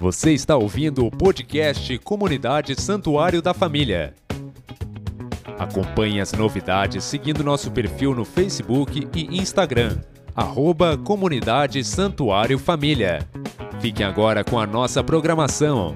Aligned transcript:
Você 0.00 0.32
está 0.32 0.56
ouvindo 0.56 1.04
o 1.04 1.10
podcast 1.10 1.98
Comunidade 1.98 2.74
Santuário 2.80 3.42
da 3.42 3.52
Família. 3.52 4.14
Acompanhe 5.58 6.22
as 6.22 6.32
novidades 6.32 7.04
seguindo 7.04 7.44
nosso 7.44 7.70
perfil 7.70 8.14
no 8.14 8.24
Facebook 8.24 9.06
e 9.14 9.36
Instagram, 9.38 10.00
arroba 10.34 10.96
Comunidade 10.96 11.84
Santuário 11.84 12.58
Família. 12.58 13.28
Fiquem 13.78 14.06
agora 14.06 14.42
com 14.42 14.58
a 14.58 14.66
nossa 14.66 15.04
programação. 15.04 15.94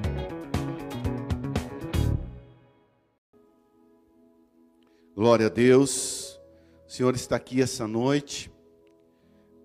Glória 5.17 5.47
a 5.47 5.49
Deus. 5.49 6.39
O 6.87 6.93
Senhor 6.93 7.15
está 7.15 7.37
aqui 7.37 7.63
essa 7.63 7.89
noite. 7.89 8.53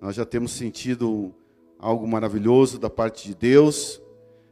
Nós 0.01 0.15
já 0.15 0.23
temos 0.23 0.53
sentido 0.53 1.35
algo 1.77 2.07
maravilhoso 2.07 2.79
da 2.79 2.89
parte 2.89 3.27
de 3.27 3.35
Deus. 3.35 4.01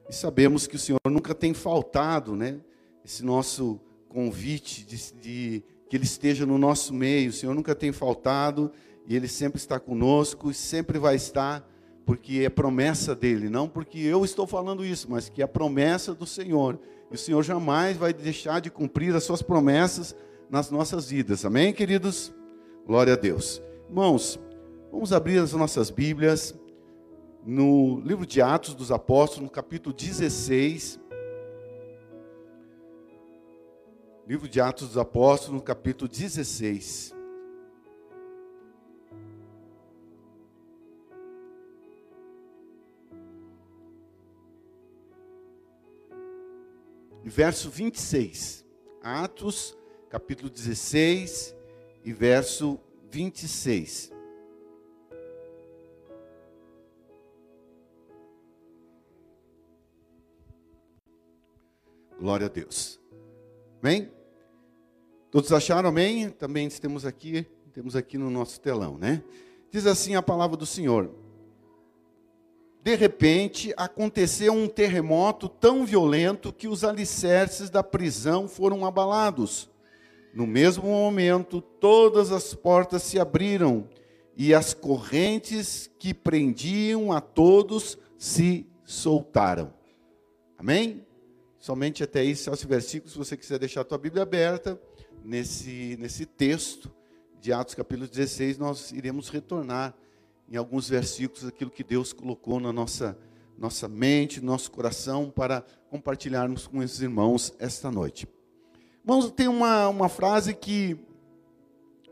E 0.09 0.15
sabemos 0.15 0.65
que 0.67 0.75
o 0.75 0.79
Senhor 0.79 0.99
nunca 1.05 1.35
tem 1.35 1.53
faltado, 1.53 2.35
né? 2.35 2.59
Esse 3.03 3.23
nosso 3.23 3.79
convite 4.07 4.85
de, 4.85 5.13
de, 5.21 5.63
que 5.89 5.97
Ele 5.97 6.05
esteja 6.05 6.45
no 6.45 6.57
nosso 6.57 6.93
meio. 6.93 7.29
O 7.29 7.33
Senhor 7.33 7.53
nunca 7.53 7.75
tem 7.75 7.91
faltado 7.91 8.71
e 9.05 9.15
Ele 9.15 9.27
sempre 9.27 9.59
está 9.59 9.79
conosco 9.79 10.49
e 10.49 10.53
sempre 10.53 10.97
vai 10.97 11.15
estar, 11.15 11.69
porque 12.05 12.39
é 12.39 12.49
promessa 12.49 13.13
dele, 13.13 13.49
não 13.49 13.67
porque 13.67 13.99
eu 13.99 14.23
estou 14.23 14.47
falando 14.47 14.85
isso, 14.85 15.07
mas 15.09 15.27
que 15.27 15.41
é 15.41 15.45
a 15.45 15.47
promessa 15.47 16.13
do 16.13 16.25
Senhor. 16.25 16.79
E 17.11 17.15
o 17.15 17.17
Senhor 17.17 17.43
jamais 17.43 17.97
vai 17.97 18.13
deixar 18.13 18.61
de 18.61 18.69
cumprir 18.69 19.13
as 19.13 19.23
suas 19.23 19.41
promessas 19.41 20.15
nas 20.49 20.71
nossas 20.71 21.09
vidas. 21.09 21.43
Amém, 21.43 21.73
queridos? 21.73 22.33
Glória 22.85 23.13
a 23.13 23.17
Deus. 23.17 23.61
Irmãos, 23.89 24.39
vamos 24.89 25.11
abrir 25.11 25.39
as 25.39 25.51
nossas 25.51 25.89
Bíblias 25.89 26.55
no 27.47 28.01
livro 28.01 28.25
de 28.25 28.41
Atos 28.41 28.75
dos 28.75 28.91
Apóstolos, 28.91 29.45
no 29.45 29.49
capítulo 29.49 29.95
16. 29.95 30.99
Livro 34.27 34.49
de 34.49 34.59
Atos 34.59 34.89
dos 34.89 34.97
Apóstolos, 34.97 35.53
no 35.53 35.61
capítulo 35.61 36.09
16. 36.09 37.15
Verso 47.23 47.69
26. 47.69 48.65
Atos 49.01 49.77
capítulo 50.09 50.49
16 50.49 51.55
e 52.03 52.11
verso 52.11 52.77
26. 53.09 54.16
Glória 62.19 62.47
a 62.47 62.49
Deus. 62.49 62.99
Amém? 63.81 64.11
Todos 65.29 65.51
acharam 65.51 65.89
amém? 65.89 66.29
Também 66.29 66.67
temos 66.69 67.05
aqui, 67.05 67.45
temos 67.73 67.95
aqui 67.95 68.17
no 68.17 68.29
nosso 68.29 68.59
telão, 68.59 68.97
né? 68.97 69.23
Diz 69.69 69.85
assim 69.85 70.15
a 70.15 70.21
palavra 70.21 70.57
do 70.57 70.65
Senhor. 70.65 71.11
De 72.83 72.95
repente, 72.95 73.73
aconteceu 73.75 74.53
um 74.53 74.67
terremoto 74.67 75.47
tão 75.49 75.85
violento 75.85 76.53
que 76.53 76.67
os 76.67 76.83
alicerces 76.83 77.69
da 77.69 77.83
prisão 77.83 78.47
foram 78.47 78.85
abalados. 78.85 79.69
No 80.33 80.47
mesmo 80.47 80.85
momento, 80.85 81.61
todas 81.61 82.31
as 82.31 82.53
portas 82.53 83.03
se 83.03 83.19
abriram 83.19 83.87
e 84.35 84.53
as 84.53 84.73
correntes 84.73 85.89
que 85.99 86.13
prendiam 86.13 87.11
a 87.11 87.19
todos 87.19 87.97
se 88.17 88.65
soltaram. 88.85 89.73
Amém? 90.57 91.06
Somente 91.67 92.01
até 92.01 92.21
aí, 92.21 92.29
esse 92.31 92.65
versículo, 92.65 93.11
se 93.11 93.17
você 93.17 93.35
quiser 93.35 93.59
deixar 93.59 93.81
a 93.81 93.83
tua 93.83 93.97
Bíblia 93.97 94.23
aberta, 94.23 94.81
nesse, 95.21 95.97
nesse 95.99 96.25
texto 96.25 96.89
de 97.41 97.51
Atos 97.51 97.75
capítulo 97.75 98.07
16, 98.07 98.57
nós 98.57 98.93
iremos 98.93 99.27
retornar 99.27 99.93
em 100.49 100.55
alguns 100.55 100.87
versículos 100.87 101.45
aquilo 101.45 101.69
que 101.69 101.83
Deus 101.83 102.13
colocou 102.13 102.61
na 102.61 102.71
nossa, 102.71 103.19
nossa 103.57 103.85
mente, 103.89 104.39
no 104.39 104.47
nosso 104.47 104.71
coração, 104.71 105.29
para 105.29 105.61
compartilharmos 105.89 106.67
com 106.67 106.81
esses 106.81 107.01
irmãos 107.01 107.53
esta 107.59 107.91
noite. 107.91 108.29
Irmãos, 109.03 109.29
tem 109.31 109.49
uma, 109.49 109.89
uma 109.89 110.07
frase 110.07 110.53
que, 110.53 110.97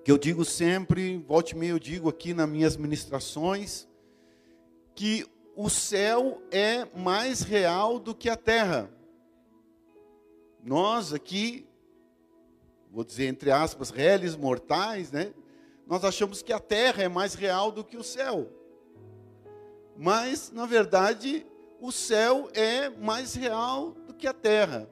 que 0.04 0.12
eu 0.12 0.18
digo 0.18 0.44
sempre, 0.44 1.24
volte 1.26 1.56
e 1.56 1.58
meia 1.58 1.72
eu 1.72 1.80
digo 1.80 2.10
aqui 2.10 2.34
nas 2.34 2.50
minhas 2.50 2.76
ministrações, 2.76 3.88
que 4.94 5.26
o 5.56 5.70
céu 5.70 6.42
é 6.52 6.86
mais 6.94 7.40
real 7.40 7.98
do 8.00 8.14
que 8.14 8.30
a 8.30 8.36
terra. 8.36 8.94
Nós 10.66 11.14
aqui, 11.14 11.66
vou 12.92 13.06
dizer 13.06 13.28
entre 13.28 13.50
aspas, 13.52 13.90
réis 13.90 14.36
mortais, 14.36 15.10
né? 15.10 15.34
Nós 15.88 16.04
achamos 16.04 16.42
que 16.42 16.52
a 16.52 16.60
terra 16.60 17.04
é 17.04 17.08
mais 17.08 17.36
real 17.36 17.72
do 17.72 17.84
que 17.84 17.96
o 17.96 18.04
céu. 18.04 18.50
Mas, 19.96 20.52
na 20.52 20.66
verdade, 20.66 21.46
o 21.80 21.90
céu 21.90 22.50
é 22.54 22.90
mais 22.90 23.34
real 23.34 23.92
do 24.06 24.14
que 24.14 24.28
a 24.28 24.34
terra. 24.34 24.90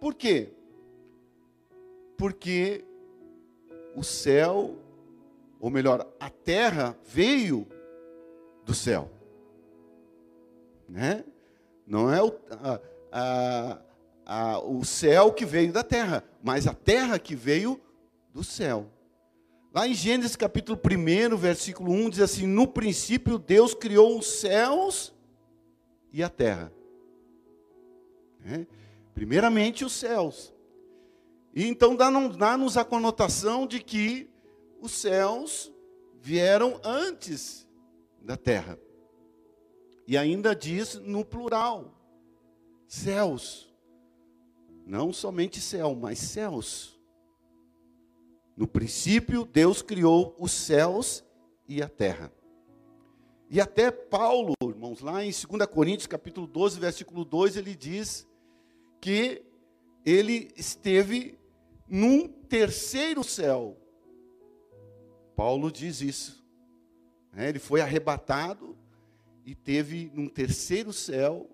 Por 0.00 0.14
quê? 0.14 0.54
porque 2.20 2.84
o 3.96 4.04
céu, 4.04 4.76
ou 5.58 5.70
melhor, 5.70 6.06
a 6.20 6.28
terra 6.28 6.94
veio 7.02 7.66
do 8.62 8.74
céu. 8.74 9.10
Né? 10.86 11.24
Não 11.86 12.12
é 12.12 12.22
o, 12.22 12.30
a, 13.10 13.80
a, 14.24 14.58
o 14.58 14.84
céu 14.84 15.32
que 15.32 15.44
veio 15.44 15.72
da 15.72 15.82
terra, 15.82 16.24
mas 16.42 16.66
a 16.66 16.74
terra 16.74 17.18
que 17.18 17.34
veio 17.34 17.80
do 18.32 18.44
céu. 18.44 18.90
Lá 19.72 19.86
em 19.86 19.94
Gênesis 19.94 20.34
capítulo 20.34 20.78
1, 20.78 21.36
versículo 21.36 21.92
1, 21.92 22.10
diz 22.10 22.20
assim: 22.20 22.46
No 22.46 22.66
princípio 22.66 23.38
Deus 23.38 23.74
criou 23.74 24.18
os 24.18 24.26
céus 24.40 25.14
e 26.12 26.22
a 26.22 26.28
terra. 26.28 26.72
É? 28.44 28.66
Primeiramente 29.14 29.84
os 29.84 29.92
céus. 29.92 30.52
E 31.54 31.66
então 31.66 31.94
dá-nos 31.94 32.76
a 32.76 32.84
conotação 32.84 33.66
de 33.66 33.80
que 33.80 34.28
os 34.80 34.92
céus 34.92 35.72
vieram 36.20 36.80
antes 36.82 37.68
da 38.20 38.36
terra. 38.36 38.78
E 40.06 40.16
ainda 40.16 40.54
diz 40.54 40.96
no 40.96 41.24
plural: 41.24 41.94
céus. 42.88 43.69
Não 44.90 45.12
somente 45.12 45.60
céu, 45.60 45.94
mas 45.94 46.18
céus. 46.18 46.98
No 48.56 48.66
princípio, 48.66 49.44
Deus 49.44 49.82
criou 49.82 50.34
os 50.36 50.50
céus 50.50 51.24
e 51.68 51.80
a 51.80 51.88
terra. 51.88 52.32
E 53.48 53.60
até 53.60 53.92
Paulo, 53.92 54.52
irmãos, 54.60 55.00
lá 55.00 55.24
em 55.24 55.30
2 55.30 55.46
Coríntios, 55.72 56.08
capítulo 56.08 56.44
12, 56.44 56.80
versículo 56.80 57.24
2, 57.24 57.56
ele 57.56 57.76
diz 57.76 58.26
que 59.00 59.44
ele 60.04 60.50
esteve 60.56 61.38
num 61.86 62.26
terceiro 62.26 63.22
céu. 63.22 63.78
Paulo 65.36 65.70
diz 65.70 66.00
isso. 66.00 66.44
É, 67.32 67.48
ele 67.48 67.60
foi 67.60 67.80
arrebatado 67.80 68.76
e 69.46 69.54
teve 69.54 70.10
num 70.12 70.28
terceiro 70.28 70.92
céu 70.92 71.48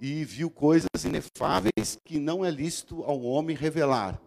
e 0.00 0.24
viu 0.24 0.50
coisas 0.50 0.88
inefáveis 1.04 1.98
que 2.04 2.18
não 2.18 2.44
é 2.44 2.50
lícito 2.50 3.02
ao 3.02 3.20
homem 3.22 3.56
revelar. 3.56 4.20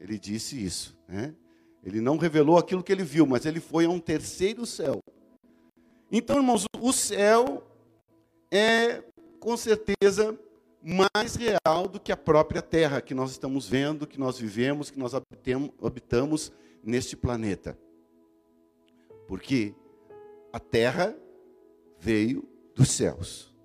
Ele 0.00 0.18
disse 0.18 0.62
isso. 0.62 0.96
Né? 1.08 1.34
Ele 1.82 2.00
não 2.00 2.16
revelou 2.16 2.58
aquilo 2.58 2.82
que 2.82 2.92
ele 2.92 3.04
viu, 3.04 3.26
mas 3.26 3.46
ele 3.46 3.60
foi 3.60 3.84
a 3.84 3.90
um 3.90 3.98
terceiro 3.98 4.64
céu. 4.64 5.00
Então, 6.10 6.36
irmãos, 6.36 6.64
o 6.80 6.92
céu 6.92 7.66
é 8.50 9.02
com 9.40 9.56
certeza 9.56 10.38
mais 10.82 11.34
real 11.34 11.88
do 11.88 11.98
que 11.98 12.12
a 12.12 12.16
própria 12.16 12.62
Terra 12.62 13.00
que 13.00 13.14
nós 13.14 13.32
estamos 13.32 13.68
vendo, 13.68 14.06
que 14.06 14.20
nós 14.20 14.38
vivemos, 14.38 14.90
que 14.90 14.98
nós 14.98 15.12
habitamos 15.82 16.52
neste 16.82 17.16
planeta. 17.16 17.76
Porque 19.26 19.74
a 20.52 20.60
Terra 20.60 21.16
veio 21.98 22.48
dos 22.74 22.90
céus. 22.90 23.55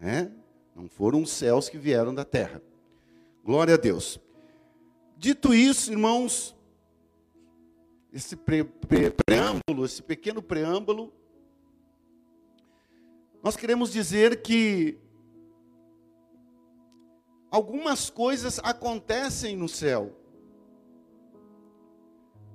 Né? 0.00 0.32
Não 0.74 0.88
foram 0.88 1.22
os 1.22 1.30
céus 1.30 1.68
que 1.68 1.76
vieram 1.76 2.14
da 2.14 2.24
Terra. 2.24 2.62
Glória 3.44 3.74
a 3.74 3.76
Deus. 3.76 4.18
Dito 5.16 5.52
isso, 5.52 5.92
irmãos, 5.92 6.56
esse 8.10 8.34
pre 8.34 8.64
pre 8.64 9.10
preâmbulo, 9.10 9.84
esse 9.84 10.02
pequeno 10.02 10.42
preâmbulo, 10.42 11.12
nós 13.42 13.56
queremos 13.56 13.92
dizer 13.92 14.40
que 14.40 14.98
algumas 17.50 18.08
coisas 18.08 18.58
acontecem 18.60 19.56
no 19.56 19.68
céu. 19.68 20.16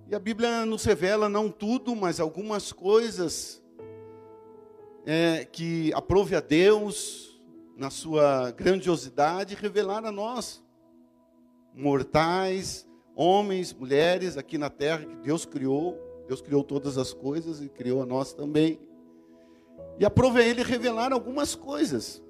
E 0.07 0.15
a 0.15 0.19
Bíblia 0.19 0.65
nos 0.65 0.83
revela 0.83 1.29
não 1.29 1.51
tudo, 1.51 1.95
mas 1.95 2.19
algumas 2.19 2.71
coisas. 2.71 3.61
é, 5.05 5.45
que 5.45 5.93
aprove 5.93 6.35
a 6.35 6.39
Deus, 6.39 7.34
na 7.75 7.89
sua 7.89 8.51
grandiosidade, 8.51 9.55
revelar 9.55 10.05
a 10.05 10.11
nós, 10.11 10.63
mortais, 11.73 12.87
homens, 13.15 13.73
mulheres 13.73 14.37
aqui 14.37 14.57
na 14.57 14.69
terra 14.69 15.05
que 15.05 15.15
Deus 15.17 15.45
criou. 15.45 15.99
Deus 16.27 16.41
criou 16.41 16.63
todas 16.63 16.97
as 16.97 17.13
coisas 17.13 17.61
e 17.61 17.69
criou 17.69 18.01
a 18.01 18.05
nós 18.05 18.33
também. 18.33 18.79
E 19.99 20.05
aprove 20.05 20.41
a 20.41 20.47
Ele 20.47 20.63
revelar 20.63 21.13
algumas 21.13 21.53
coisas. 21.53 22.21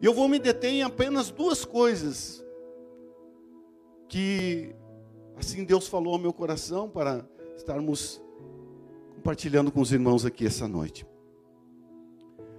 E 0.00 0.06
eu 0.06 0.14
vou 0.14 0.28
me 0.28 0.38
deter 0.38 0.70
em 0.70 0.82
apenas 0.82 1.30
duas 1.30 1.64
coisas 1.64 2.44
que 4.08 4.74
assim 5.36 5.64
Deus 5.64 5.88
falou 5.88 6.12
ao 6.12 6.18
meu 6.18 6.32
coração 6.32 6.88
para 6.88 7.26
estarmos 7.56 8.22
compartilhando 9.16 9.72
com 9.72 9.80
os 9.80 9.90
irmãos 9.90 10.24
aqui 10.24 10.46
essa 10.46 10.68
noite. 10.68 11.06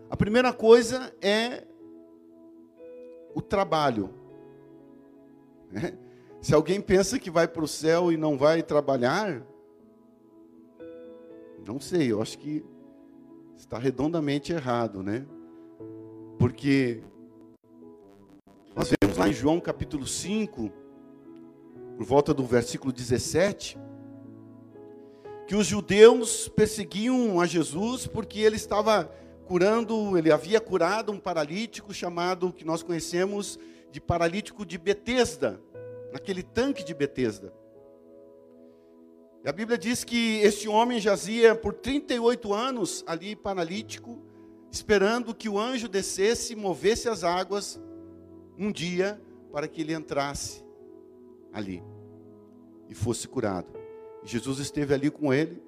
A 0.10 0.16
primeira 0.16 0.54
coisa 0.54 1.14
é 1.22 1.64
o 3.36 3.42
trabalho. 3.42 4.10
Né? 5.70 5.98
Se 6.42 6.54
alguém 6.54 6.80
pensa 6.80 7.20
que 7.20 7.30
vai 7.30 7.48
para 7.48 7.64
o 7.64 7.68
céu 7.68 8.12
e 8.12 8.18
não 8.18 8.38
vai 8.38 8.64
trabalhar, 8.64 9.42
não 11.68 11.80
sei, 11.80 12.12
eu 12.12 12.22
acho 12.22 12.38
que 12.38 12.64
está 13.58 13.78
redondamente 13.78 14.54
errado, 14.54 15.04
né? 15.04 15.26
Porque 16.40 17.04
nós 18.74 18.94
vemos 19.02 19.18
lá 19.18 19.28
em 19.28 19.34
João 19.34 19.60
capítulo 19.60 20.08
5, 20.08 20.72
por 21.98 22.06
volta 22.06 22.34
do 22.34 22.46
versículo 22.46 22.94
17, 22.94 23.78
que 25.48 25.56
os 25.56 25.66
judeus 25.66 26.48
perseguiam 26.48 27.42
a 27.42 27.46
Jesus 27.46 28.08
porque 28.08 28.40
ele 28.40 28.56
estava 28.56 29.12
curando, 29.48 30.18
ele 30.18 30.30
havia 30.30 30.60
curado 30.60 31.12
um 31.12 31.20
paralítico 31.20 31.94
chamado, 31.94 32.52
que 32.52 32.66
nós 32.66 32.84
conhecemos 32.84 33.58
de 33.90 34.02
paralítico 34.02 34.66
de 34.66 34.78
Betesda, 34.78 35.62
naquele 36.12 36.44
tanque 36.44 36.84
de 36.84 36.94
Betesda. 36.94 37.54
E 39.46 39.48
a 39.48 39.54
Bíblia 39.54 39.78
diz 39.78 40.04
que 40.04 40.40
este 40.40 40.68
homem 40.68 41.00
jazia 41.00 41.56
por 41.56 41.74
38 41.74 42.54
anos 42.54 43.06
ali 43.08 43.38
paralítico, 43.38 44.20
esperando 44.70 45.34
que 45.34 45.48
o 45.48 45.58
anjo 45.58 45.88
descesse 45.88 46.54
movesse 46.54 47.08
as 47.08 47.24
águas 47.24 47.80
um 48.58 48.70
dia 48.70 49.22
para 49.54 49.68
que 49.68 49.80
ele 49.80 49.94
entrasse 49.94 50.62
ali 51.54 51.82
e 52.90 52.94
fosse 52.94 53.30
curado. 53.30 53.72
Jesus 54.24 54.60
esteve 54.60 54.94
ali 54.94 55.10
com 55.10 55.34
ele 55.34 55.64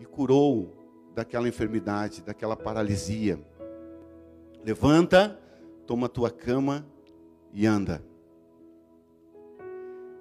e 0.00 0.06
curou 0.06 0.81
daquela 1.14 1.48
enfermidade, 1.48 2.22
daquela 2.22 2.56
paralisia. 2.56 3.38
Levanta, 4.64 5.38
toma 5.86 6.08
tua 6.08 6.30
cama 6.30 6.86
e 7.52 7.66
anda. 7.66 8.02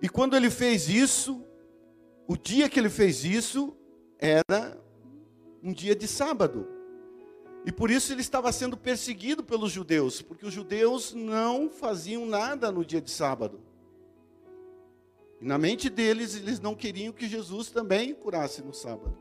E 0.02 0.10
quando 0.10 0.36
ele 0.36 0.50
fez 0.50 0.90
isso, 0.90 1.44
o 2.28 2.36
dia 2.36 2.70
que 2.70 2.80
ele 2.80 2.90
fez 2.90 3.24
isso 3.24 3.76
era 4.18 4.78
um 5.64 5.72
dia 5.72 5.96
de 5.96 6.08
sábado. 6.08 6.68
E 7.66 7.72
por 7.72 7.92
isso 7.92 8.12
ele 8.12 8.22
estava 8.22 8.52
sendo 8.52 8.76
perseguido 8.76 9.44
pelos 9.44 9.72
judeus, 9.72 10.22
porque 10.22 10.46
os 10.46 10.54
judeus 10.54 11.14
não 11.14 11.70
faziam 11.70 12.26
nada 12.26 12.72
no 12.72 12.84
dia 12.84 13.00
de 13.00 13.12
sábado. 13.12 13.60
E 15.40 15.46
na 15.46 15.58
mente 15.58 15.90
deles, 15.90 16.36
eles 16.36 16.60
não 16.60 16.76
queriam 16.76 17.14
que 17.14 17.28
Jesus 17.28 17.70
também 17.70 18.14
curasse 18.14 18.64
no 18.64 18.74
sábado. 18.74 19.16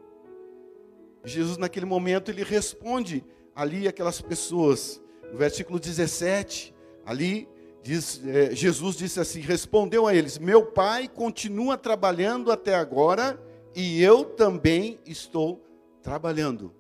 Jesus, 1.25 1.59
naquele 1.59 1.87
momento, 1.87 2.31
ele 2.31 2.43
responde 2.43 3.25
ali 3.55 3.87
aquelas 3.87 4.21
pessoas. 4.21 5.01
No 5.31 5.39
versículo 5.39 5.79
17, 5.79 6.75
ali, 7.05 7.49
diz, 7.83 8.21
é, 8.27 8.55
Jesus 8.55 8.97
disse 8.97 9.21
assim: 9.21 9.41
respondeu 9.41 10.07
a 10.07 10.15
eles: 10.15 10.39
Meu 10.39 10.65
pai 10.65 11.09
continua 11.09 11.77
trabalhando 11.77 12.51
até 12.51 12.75
agora 12.75 13.41
e 13.75 14.03
eu 14.03 14.25
também 14.25 14.99
estou 15.07 15.63
trabalhando. 16.03 16.75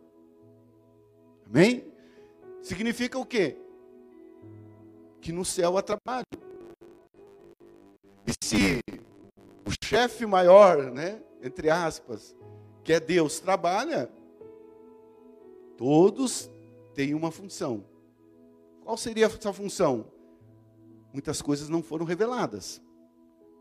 Amém? 1.46 1.84
Significa 2.62 3.19
o 3.19 3.26
quê? 3.26 3.56
Que 5.20 5.32
no 5.32 5.44
céu 5.44 5.76
há 5.76 5.82
trabalho. 5.82 6.26
E 8.26 8.32
se 8.44 8.81
o 9.66 9.84
chefe 9.84 10.25
maior, 10.25 10.90
né, 10.93 11.20
entre 11.43 11.69
aspas, 11.70 12.36
que 12.84 12.93
é 12.93 13.00
Deus, 13.00 13.40
trabalha, 13.40 14.10
todos 15.81 16.50
têm 16.94 17.15
uma 17.15 17.31
função. 17.31 17.87
Qual 18.85 18.99
seria 18.99 19.25
essa 19.25 19.50
função? 19.50 20.12
Muitas 21.11 21.41
coisas 21.41 21.71
não 21.71 21.82
foram 21.82 22.05
reveladas. 22.05 22.82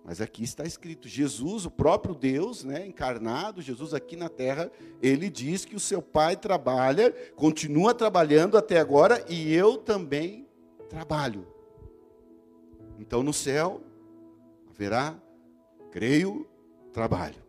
Mas 0.04 0.20
aqui 0.20 0.44
está 0.44 0.66
escrito, 0.66 1.08
Jesus, 1.08 1.66
o 1.66 1.72
próprio 1.72 2.14
Deus, 2.14 2.66
né, 2.66 2.86
encarnado, 2.86 3.62
Jesus 3.62 3.94
aqui 3.94 4.18
na 4.18 4.28
terra, 4.28 4.70
ele 5.02 5.30
diz 5.30 5.64
que 5.64 5.78
o 5.78 5.80
seu 5.80 6.02
Pai 6.02 6.36
trabalha, 6.36 7.14
continua 7.38 7.94
trabalhando 7.94 8.58
até 8.58 8.80
agora 8.80 9.26
e 9.30 9.54
eu 9.54 9.78
também 9.78 10.46
trabalho. 10.90 11.48
Então 13.00 13.24
no 13.24 13.32
céu 13.32 13.80
haverá 14.70 15.18
creio, 15.90 16.46
trabalho. 16.92 17.42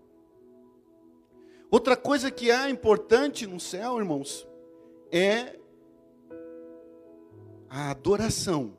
Outra 1.69 1.97
coisa 1.97 2.31
que 2.31 2.53
é 2.53 2.71
importante 2.71 3.49
no 3.49 3.59
céu, 3.59 3.99
irmãos, 3.99 4.49
é 5.11 5.59
a 7.69 7.91
adoração. 7.91 8.73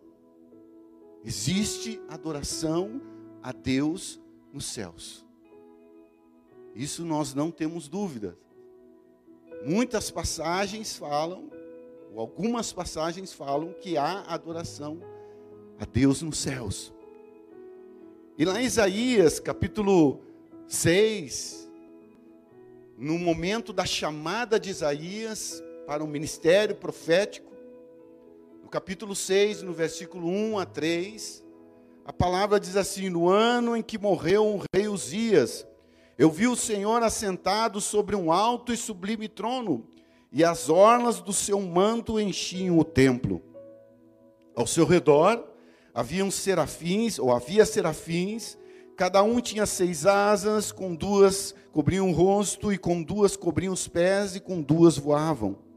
Existe 1.23 2.01
adoração 2.09 3.01
a 3.41 3.51
Deus 3.51 4.19
nos 4.51 4.65
céus. 4.65 5.25
Isso 6.75 7.03
nós 7.03 7.33
não 7.33 7.51
temos 7.51 7.87
dúvida. 7.87 8.37
Muitas 9.65 10.09
passagens 10.09 10.97
falam, 10.97 11.49
ou 12.11 12.19
algumas 12.19 12.73
passagens 12.73 13.31
falam, 13.31 13.73
que 13.73 13.97
há 13.97 14.21
adoração 14.21 14.99
a 15.79 15.85
Deus 15.85 16.21
nos 16.21 16.37
céus. 16.37 16.93
E 18.37 18.45
lá 18.45 18.59
em 18.59 18.65
Isaías, 18.65 19.39
capítulo 19.39 20.21
6, 20.67 21.69
no 22.97 23.19
momento 23.19 23.71
da 23.71 23.85
chamada 23.85 24.59
de 24.59 24.69
Isaías 24.69 25.61
para 25.85 26.03
o 26.03 26.07
ministério 26.07 26.75
profético, 26.75 27.51
no 28.63 28.69
capítulo 28.69 29.15
6, 29.15 29.61
no 29.63 29.73
versículo 29.73 30.27
1 30.27 30.59
a 30.59 30.65
3, 30.65 31.43
a 32.05 32.13
palavra 32.13 32.59
diz 32.59 32.75
assim: 32.75 33.09
No 33.09 33.29
ano 33.29 33.75
em 33.75 33.81
que 33.81 33.97
morreu 33.97 34.45
o 34.45 34.63
rei 34.73 34.87
Uzias, 34.87 35.65
eu 36.17 36.29
vi 36.29 36.47
o 36.47 36.55
Senhor 36.55 37.01
assentado 37.03 37.81
sobre 37.81 38.15
um 38.15 38.31
alto 38.31 38.73
e 38.73 38.77
sublime 38.77 39.27
trono, 39.27 39.87
e 40.31 40.43
as 40.43 40.69
orlas 40.69 41.19
do 41.21 41.33
seu 41.33 41.59
manto 41.61 42.19
enchiam 42.19 42.77
o 42.79 42.83
templo. 42.83 43.41
Ao 44.55 44.67
seu 44.67 44.85
redor 44.85 45.47
haviam 45.93 46.31
serafins, 46.31 47.19
ou 47.19 47.33
havia 47.33 47.65
serafins, 47.65 48.57
cada 48.95 49.23
um 49.23 49.41
tinha 49.41 49.65
seis 49.65 50.05
asas, 50.05 50.71
com 50.71 50.95
duas 50.95 51.55
cobriam 51.71 52.09
o 52.09 52.13
rosto, 52.13 52.71
e 52.71 52.77
com 52.77 53.01
duas 53.01 53.35
cobriam 53.35 53.73
os 53.73 53.87
pés, 53.87 54.35
e 54.35 54.39
com 54.39 54.61
duas 54.61 54.97
voavam. 54.97 55.70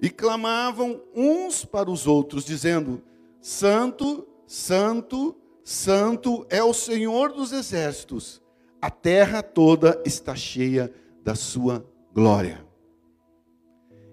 E 0.00 0.08
clamavam 0.08 1.02
uns 1.14 1.64
para 1.64 1.90
os 1.90 2.06
outros, 2.06 2.44
dizendo: 2.44 3.02
Santo, 3.40 4.26
Santo, 4.46 5.36
Santo 5.64 6.46
é 6.48 6.62
o 6.62 6.72
Senhor 6.72 7.32
dos 7.32 7.52
exércitos, 7.52 8.40
a 8.80 8.90
terra 8.90 9.42
toda 9.42 10.00
está 10.04 10.34
cheia 10.34 10.92
da 11.22 11.34
sua 11.34 11.84
glória. 12.12 12.66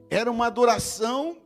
Era 0.09 0.31
uma 0.31 0.47
adoração 0.47 1.37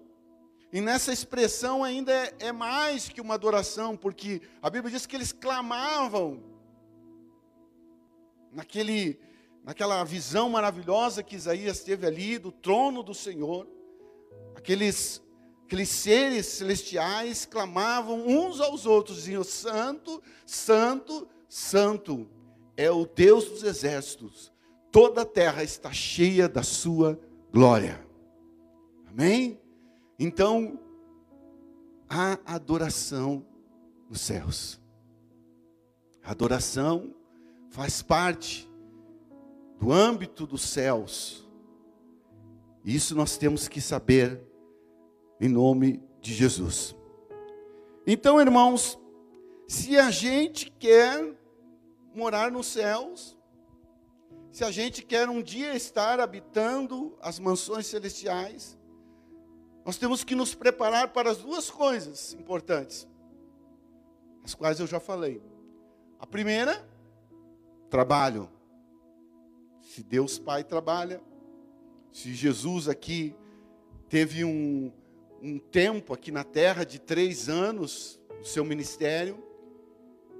e 0.71 0.81
nessa 0.81 1.11
expressão 1.11 1.83
ainda 1.83 2.11
é, 2.13 2.33
é, 2.39 2.51
mais 2.51 3.09
que 3.09 3.19
uma 3.19 3.33
adoração, 3.33 3.97
porque 3.97 4.41
a 4.61 4.69
Bíblia 4.69 4.91
diz 4.91 5.05
que 5.07 5.15
eles 5.15 5.31
clamavam 5.31 6.43
naquele, 8.51 9.19
naquela 9.63 10.03
visão 10.03 10.47
maravilhosa 10.47 11.23
que 11.23 11.35
Isaías 11.35 11.81
teve 11.81 12.05
ali 12.05 12.37
do 12.37 12.51
trono 12.51 13.01
do 13.01 13.15
Senhor. 13.15 13.67
Aqueles, 14.59 15.21
aqueles 15.63 15.87
seres 15.87 16.45
celestiais 16.45 17.45
clamavam 17.45 18.27
uns 18.27 18.59
aos 18.59 18.85
outros, 18.85 19.19
diziam: 19.19 19.41
Santo, 19.41 20.21
Santo, 20.45 21.29
Santo 21.47 22.29
é 22.75 22.91
o 22.91 23.05
Deus 23.05 23.45
dos 23.45 23.63
exércitos. 23.63 24.51
Toda 24.91 25.21
a 25.21 25.25
terra 25.25 25.63
está 25.63 25.93
cheia 25.93 26.49
da 26.49 26.61
sua 26.61 27.17
glória. 27.53 28.05
Amém? 29.07 29.57
Então, 30.19 30.77
há 32.09 32.37
adoração 32.45 33.45
nos 34.09 34.19
céus. 34.19 34.77
A 36.21 36.31
adoração 36.31 37.15
faz 37.69 38.01
parte 38.01 38.69
do 39.79 39.93
âmbito 39.93 40.45
dos 40.45 40.63
céus. 40.63 41.49
Isso 42.83 43.13
nós 43.15 43.37
temos 43.37 43.67
que 43.67 43.79
saber 43.79 44.48
em 45.39 45.47
nome 45.47 46.03
de 46.21 46.33
Jesus. 46.33 46.95
Então, 48.05 48.41
irmãos, 48.41 48.99
se 49.67 49.97
a 49.97 50.09
gente 50.11 50.71
quer 50.71 51.35
morar 52.13 52.51
nos 52.51 52.67
céus, 52.67 53.37
se 54.51 54.63
a 54.63 54.71
gente 54.71 55.03
quer 55.03 55.29
um 55.29 55.41
dia 55.41 55.75
estar 55.75 56.19
habitando 56.19 57.17
as 57.21 57.39
mansões 57.39 57.85
celestiais, 57.87 58.77
nós 59.85 59.97
temos 59.97 60.23
que 60.23 60.35
nos 60.35 60.53
preparar 60.53 61.13
para 61.13 61.31
as 61.31 61.37
duas 61.37 61.69
coisas 61.69 62.33
importantes, 62.33 63.07
as 64.43 64.53
quais 64.53 64.79
eu 64.79 64.87
já 64.87 64.99
falei. 64.99 65.41
A 66.19 66.27
primeira, 66.27 66.85
trabalho. 67.89 68.49
Se 69.81 70.03
Deus 70.03 70.37
Pai 70.37 70.63
trabalha, 70.63 71.21
se 72.11 72.33
Jesus 72.33 72.87
aqui 72.87 73.35
teve 74.07 74.43
um, 74.43 74.91
um 75.41 75.57
tempo 75.57 76.13
aqui 76.13 76.31
na 76.31 76.43
terra 76.43 76.83
de 76.83 76.99
três 76.99 77.49
anos 77.49 78.19
no 78.37 78.45
seu 78.45 78.63
ministério, 78.63 79.43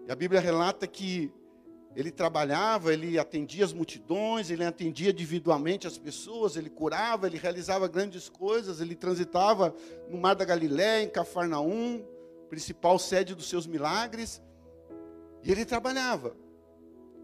e 0.08 0.12
a 0.12 0.16
Bíblia 0.16 0.40
relata 0.42 0.88
que 0.88 1.32
ele 1.96 2.12
trabalhava, 2.12 2.94
ele 2.94 3.18
atendia 3.18 3.66
as 3.66 3.74
multidões, 3.74 4.50
ele 4.50 4.64
atendia 4.64 5.10
individualmente 5.10 5.88
as 5.88 5.98
pessoas, 5.98 6.56
ele 6.56 6.70
curava, 6.70 7.28
ele 7.28 7.38
realizava 7.38 7.88
grandes 7.88 8.30
coisas, 8.30 8.80
ele 8.80 8.96
transitava 8.96 9.76
no 10.10 10.18
Mar 10.18 10.36
da 10.36 10.46
Galiléia, 10.46 11.04
em 11.04 11.10
Cafarnaum, 11.10 12.06
principal 12.50 12.98
sede 13.00 13.36
dos 13.36 13.50
seus 13.50 13.66
milagres, 13.66 14.42
e 15.44 15.52
ele 15.52 15.66
trabalhava. 15.66 16.36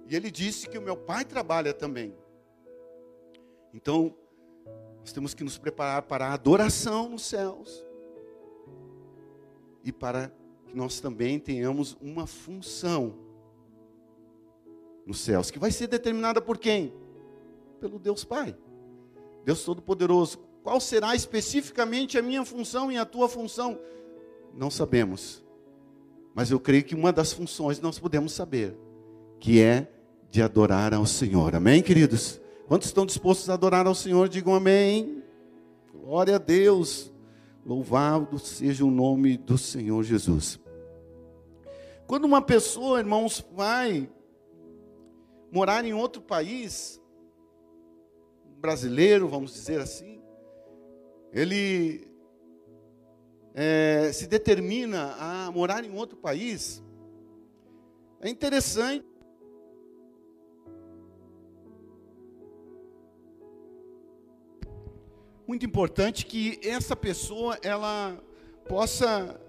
E 0.08 0.16
ele 0.16 0.30
disse 0.30 0.68
que 0.68 0.78
o 0.78 0.82
meu 0.82 0.98
pai 0.98 1.26
trabalha 1.26 1.74
também. 1.74 2.16
Então, 3.74 4.16
nós 5.06 5.14
temos 5.14 5.36
que 5.36 5.44
nos 5.44 5.56
preparar 5.56 6.02
para 6.02 6.30
a 6.30 6.34
adoração 6.34 7.10
nos 7.10 7.22
céus 7.22 7.86
e 9.84 9.92
para 9.92 10.32
que 10.66 10.76
nós 10.76 11.00
também 11.00 11.38
tenhamos 11.38 11.96
uma 12.02 12.26
função 12.26 13.14
nos 15.06 15.20
céus, 15.20 15.52
que 15.52 15.60
vai 15.60 15.70
ser 15.70 15.86
determinada 15.86 16.42
por 16.42 16.58
quem? 16.58 16.92
Pelo 17.80 18.00
Deus 18.00 18.24
Pai, 18.24 18.58
Deus 19.46 19.64
Todo-Poderoso. 19.64 20.40
Qual 20.64 20.82
será 20.82 21.16
especificamente 21.16 22.18
a 22.18 22.24
minha 22.24 22.44
função 22.44 22.92
e 22.92 22.98
a 22.98 23.06
tua 23.06 23.30
função? 23.30 23.80
Não 24.56 24.72
sabemos, 24.72 25.46
mas 26.34 26.50
eu 26.50 26.60
creio 26.60 26.84
que 26.84 26.96
uma 26.96 27.14
das 27.14 27.32
funções 27.32 27.80
nós 27.80 28.00
podemos 28.00 28.34
saber, 28.34 28.76
que 29.40 29.62
é 29.62 29.88
de 30.32 30.42
adorar 30.42 30.96
ao 30.96 31.06
Senhor. 31.06 31.54
Amém, 31.54 31.84
queridos? 31.84 32.42
Quantos 32.68 32.88
estão 32.88 33.06
dispostos 33.06 33.48
a 33.48 33.54
adorar 33.54 33.86
ao 33.86 33.94
Senhor? 33.94 34.28
Digam 34.28 34.56
amém. 34.56 35.24
Glória 35.94 36.36
a 36.36 36.40
Deus. 36.40 37.14
Louvado 37.64 38.40
seja 38.40 38.84
o 38.84 38.90
nome 38.90 39.38
do 39.38 39.56
Senhor 39.56 40.04
Jesus. 40.04 40.60
Quando 42.08 42.26
uma 42.26 42.42
pessoa, 42.42 43.00
irmãos, 43.00 43.46
vai 43.54 44.10
morar 45.52 45.86
em 45.86 45.94
outro 45.94 46.24
país, 46.24 47.00
brasileiro, 48.58 49.28
vamos 49.28 49.54
dizer 49.54 49.80
assim, 49.80 50.20
ele 51.32 52.08
é, 53.54 54.12
se 54.12 54.26
determina 54.26 55.16
a 55.20 55.52
morar 55.52 55.86
em 55.86 55.96
outro 55.96 56.18
país, 56.18 56.84
é 58.22 58.30
interessante 58.30 59.15
muito 65.48 65.66
importante 65.66 66.26
que 66.26 66.60
essa 66.64 66.96
pessoa 66.96 67.58
ela 67.62 68.20
possa 68.68 69.40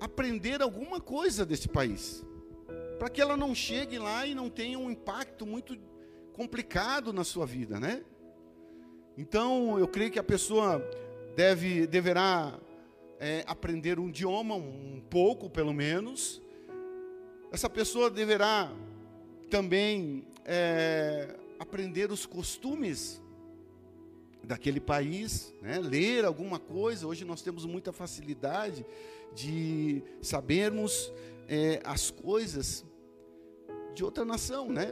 aprender 0.00 0.60
alguma 0.62 1.00
coisa 1.00 1.44
desse 1.44 1.68
país, 1.68 2.24
para 2.98 3.08
que 3.08 3.20
ela 3.20 3.36
não 3.36 3.54
chegue 3.54 3.98
lá 3.98 4.26
e 4.26 4.34
não 4.34 4.50
tenha 4.50 4.78
um 4.78 4.90
impacto 4.90 5.46
muito 5.46 5.76
complicado 6.32 7.12
na 7.12 7.24
sua 7.24 7.46
vida, 7.46 7.80
né? 7.80 8.04
Então, 9.16 9.78
eu 9.78 9.88
creio 9.88 10.10
que 10.10 10.18
a 10.18 10.24
pessoa 10.24 10.78
deve 11.34 11.86
deverá 11.86 12.58
é, 13.18 13.42
aprender 13.46 13.98
um 13.98 14.08
idioma 14.08 14.54
um 14.54 15.02
pouco, 15.10 15.50
pelo 15.50 15.72
menos. 15.72 16.40
Essa 17.50 17.68
pessoa 17.68 18.10
deverá 18.10 18.70
também 19.50 20.24
é, 20.44 21.34
aprender 21.58 22.12
os 22.12 22.26
costumes 22.26 23.20
daquele 24.44 24.80
país, 24.80 25.54
né? 25.60 25.78
ler 25.78 26.24
alguma 26.24 26.58
coisa. 26.58 27.06
Hoje 27.06 27.24
nós 27.24 27.42
temos 27.42 27.64
muita 27.64 27.92
facilidade 27.92 28.84
de 29.34 30.02
sabermos 30.22 31.12
é, 31.46 31.80
as 31.84 32.10
coisas 32.10 32.84
de 33.94 34.04
outra 34.04 34.24
nação, 34.24 34.68
né? 34.68 34.86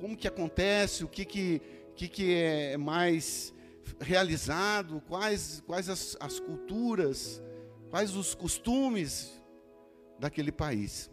Como 0.00 0.16
que 0.16 0.28
acontece, 0.28 1.04
o 1.04 1.08
que 1.08 1.24
que, 1.24 1.62
que, 1.96 2.08
que 2.08 2.34
é 2.34 2.76
mais 2.76 3.54
realizado, 4.00 5.02
quais, 5.08 5.62
quais 5.66 5.88
as, 5.88 6.16
as 6.20 6.40
culturas, 6.40 7.42
quais 7.90 8.16
os 8.16 8.34
costumes 8.34 9.40
daquele 10.18 10.52
país. 10.52 11.10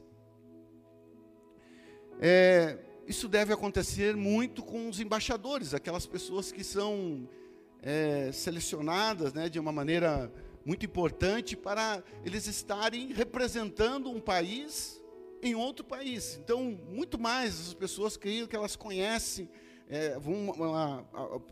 É, 2.19 2.77
isso 3.07 3.27
deve 3.27 3.51
acontecer 3.53 4.15
muito 4.15 4.63
com 4.63 4.87
os 4.87 4.99
embaixadores, 4.99 5.73
aquelas 5.73 6.05
pessoas 6.05 6.51
que 6.51 6.63
são 6.63 7.27
é, 7.81 8.31
selecionadas 8.31 9.33
né, 9.33 9.49
de 9.49 9.59
uma 9.59 9.71
maneira 9.71 10.31
muito 10.63 10.85
importante 10.85 11.55
para 11.57 12.03
eles 12.23 12.45
estarem 12.47 13.11
representando 13.13 14.09
um 14.09 14.19
país 14.19 15.01
em 15.41 15.55
outro 15.55 15.83
país. 15.83 16.37
Então, 16.43 16.77
muito 16.89 17.19
mais 17.19 17.59
as 17.59 17.73
pessoas 17.73 18.15
creio 18.15 18.47
que 18.47 18.55
elas 18.55 18.75
conhecem, 18.75 19.49
é, 19.89 20.17
vão 20.19 20.53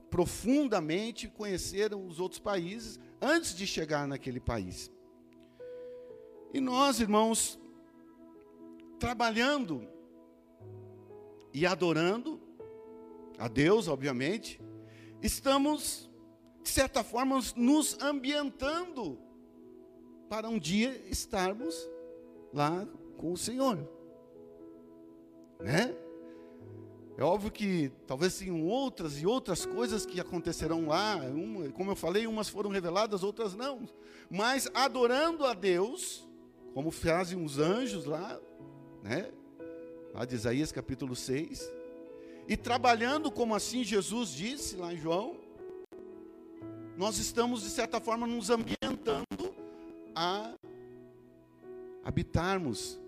profundamente 0.10 1.28
conhecer 1.28 1.94
os 1.94 2.20
outros 2.20 2.40
países 2.40 3.00
antes 3.20 3.56
de 3.56 3.66
chegar 3.66 4.08
naquele 4.08 4.40
país. 4.40 4.92
E 6.54 6.62
nós, 6.62 7.00
irmãos, 7.00 7.60
trabalhando 9.00 9.88
e 11.54 11.66
adorando 11.66 12.40
a 13.38 13.48
Deus, 13.48 13.88
obviamente, 13.88 14.62
estamos 15.22 16.09
de 16.70 16.76
certa 16.76 17.04
forma, 17.04 17.40
nos 17.56 17.98
ambientando 18.00 19.18
para 20.30 20.48
um 20.48 20.60
dia 20.60 21.04
estarmos 21.10 21.90
lá 22.54 22.88
com 23.18 23.34
o 23.34 23.38
Senhor. 23.38 23.90
Né? 25.60 25.96
É 27.18 27.24
óbvio 27.24 27.50
que 27.50 27.92
talvez 28.06 28.38
tenham 28.38 28.64
outras 28.68 29.20
e 29.20 29.26
outras 29.26 29.66
coisas 29.66 30.06
que 30.06 30.20
acontecerão 30.20 30.88
lá. 30.88 31.16
Uma, 31.16 31.70
como 31.72 31.90
eu 31.90 31.96
falei, 31.96 32.28
umas 32.28 32.48
foram 32.48 32.70
reveladas, 32.70 33.24
outras 33.24 33.56
não. 33.56 33.90
Mas 34.30 34.70
adorando 34.72 35.46
a 35.46 35.56
Deus, 35.56 36.24
como 36.76 36.92
fazem 36.92 37.44
os 37.44 37.58
anjos 37.58 38.06
lá, 38.06 38.40
né? 39.02 39.32
Lá 40.14 40.24
de 40.24 40.36
Isaías 40.36 40.72
capítulo 40.72 41.16
6. 41.16 41.68
E 42.48 42.56
trabalhando 42.56 43.32
como 43.32 43.56
assim 43.56 43.84
Jesus 43.84 44.30
disse 44.30 44.76
lá 44.76 44.94
em 44.94 44.98
João, 44.98 45.49
nós 47.00 47.18
estamos, 47.18 47.62
de 47.62 47.70
certa 47.70 48.02
forma, 48.02 48.28
nos 48.28 48.50
ambientando 48.50 49.56
a 50.14 50.54
habitarmos 52.04 53.00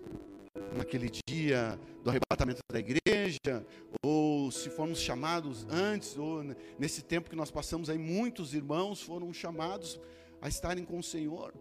naquele 0.74 1.10
dia 1.28 1.78
do 2.02 2.08
arrebatamento 2.08 2.60
da 2.72 2.78
igreja, 2.78 3.66
ou 4.02 4.50
se 4.50 4.70
formos 4.70 4.98
chamados 4.98 5.66
antes, 5.68 6.16
ou 6.16 6.42
nesse 6.78 7.02
tempo 7.02 7.28
que 7.28 7.36
nós 7.36 7.50
passamos 7.50 7.90
aí, 7.90 7.98
muitos 7.98 8.54
irmãos 8.54 9.02
foram 9.02 9.30
chamados 9.30 10.00
a 10.40 10.48
estarem 10.48 10.86
com 10.86 10.98
o 10.98 11.02
Senhor. 11.02 11.52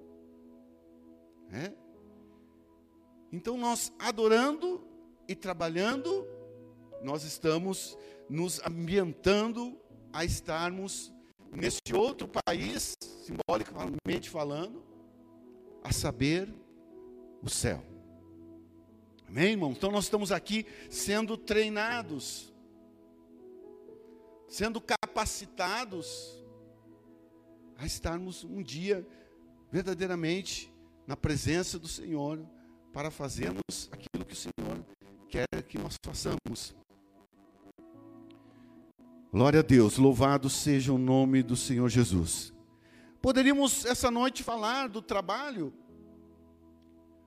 É? 1.52 1.74
Então, 3.30 3.58
nós 3.58 3.92
adorando 4.00 4.82
e 5.28 5.36
trabalhando, 5.36 6.26
nós 7.04 7.26
estamos 7.26 7.98
nos 8.30 8.66
ambientando 8.66 9.78
a 10.14 10.24
estarmos 10.24 11.12
nesse 11.52 11.94
outro 11.94 12.28
país, 12.28 12.96
simbolicamente 13.26 14.30
falando, 14.30 14.84
a 15.84 15.92
saber, 15.92 16.54
o 17.42 17.50
céu. 17.50 17.84
Amém, 19.28 19.52
irmão? 19.52 19.72
Então 19.72 19.92
nós 19.92 20.06
estamos 20.06 20.32
aqui 20.32 20.66
sendo 20.90 21.38
treinados, 21.38 22.54
sendo 24.48 24.82
capacitados 24.82 26.38
a 27.78 27.86
estarmos 27.86 28.44
um 28.44 28.62
dia 28.62 29.08
verdadeiramente 29.72 30.72
na 31.08 31.18
presença 31.18 31.80
do 31.80 31.88
Senhor 31.88 32.46
para 32.94 33.10
fazermos 33.10 33.90
aquilo 33.92 34.26
que 34.26 34.34
o 34.34 34.38
Senhor 34.38 34.86
quer 35.30 35.64
que 35.68 35.78
nós 35.78 35.96
façamos. 36.06 36.76
Glória 39.34 39.62
a 39.62 39.64
Deus, 39.64 39.98
louvado 39.98 40.50
seja 40.50 40.92
o 40.92 40.98
nome 40.98 41.42
do 41.42 41.56
Senhor 41.56 41.88
Jesus. 41.88 42.54
Poderíamos 43.22 43.86
essa 43.86 44.12
noite 44.12 44.44
falar 44.44 44.90
do 44.90 45.02
trabalho, 45.02 45.74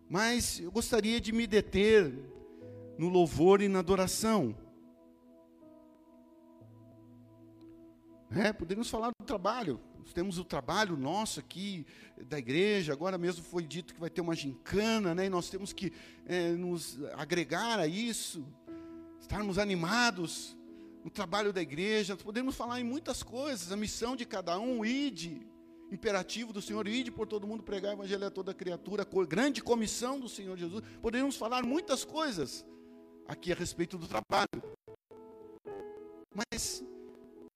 mas 0.07 0.61
eu 0.61 0.71
gostaria 0.71 1.19
de 1.19 1.33
me 1.33 1.47
deter 1.47 2.13
no 2.99 3.09
louvor 3.09 3.63
e 3.63 3.69
na 3.69 3.79
adoração. 3.79 4.55
É, 8.37 8.53
poderíamos 8.53 8.91
falar 8.91 9.11
do 9.19 9.25
trabalho. 9.25 9.81
Nós 9.99 10.13
temos 10.13 10.39
o 10.39 10.45
trabalho 10.45 10.99
nosso 10.99 11.41
aqui 11.41 11.87
da 12.29 12.39
igreja. 12.39 12.93
Agora 12.93 13.17
mesmo 13.17 13.43
foi 13.43 13.63
dito 13.63 13.95
que 13.95 14.01
vai 14.01 14.11
ter 14.11 14.21
uma 14.21 14.35
gincana, 14.35 15.15
né? 15.15 15.25
E 15.25 15.31
nós 15.31 15.49
temos 15.49 15.73
que 15.73 15.91
é, 16.27 16.51
nos 16.51 17.03
agregar 17.15 17.79
a 17.79 17.87
isso, 17.87 18.47
estarmos 19.19 19.57
animados 19.57 20.55
no 21.05 21.11
trabalho 21.11 21.53
da 21.53 21.61
igreja. 21.61 22.17
Podemos 22.17 22.57
falar 22.57 22.81
em 22.81 22.85
muitas 22.85 23.23
coisas. 23.23 23.71
A 23.71 23.77
missão 23.77 24.17
de 24.17 24.25
cada 24.25 24.59
um, 24.59 24.83
ide, 24.85 25.47
imperativo 25.93 26.53
do 26.53 26.63
Senhor, 26.63 26.89
ide 26.89 27.11
por 27.11 27.29
todo 27.29 27.47
mundo 27.47 27.63
pregar 27.63 27.93
o 27.93 27.99
evangelho 27.99 28.27
a 28.27 28.31
toda 28.31 28.55
criatura, 28.55 29.07
grande 29.29 29.63
comissão 29.63 30.19
do 30.19 30.29
Senhor 30.29 30.57
Jesus. 30.57 30.83
Poderíamos 31.03 31.37
falar 31.37 31.63
muitas 31.63 32.05
coisas 32.05 32.65
aqui 33.29 33.53
a 33.53 33.55
respeito 33.55 33.99
do 33.99 34.09
trabalho. 34.09 34.63
Mas 36.35 36.83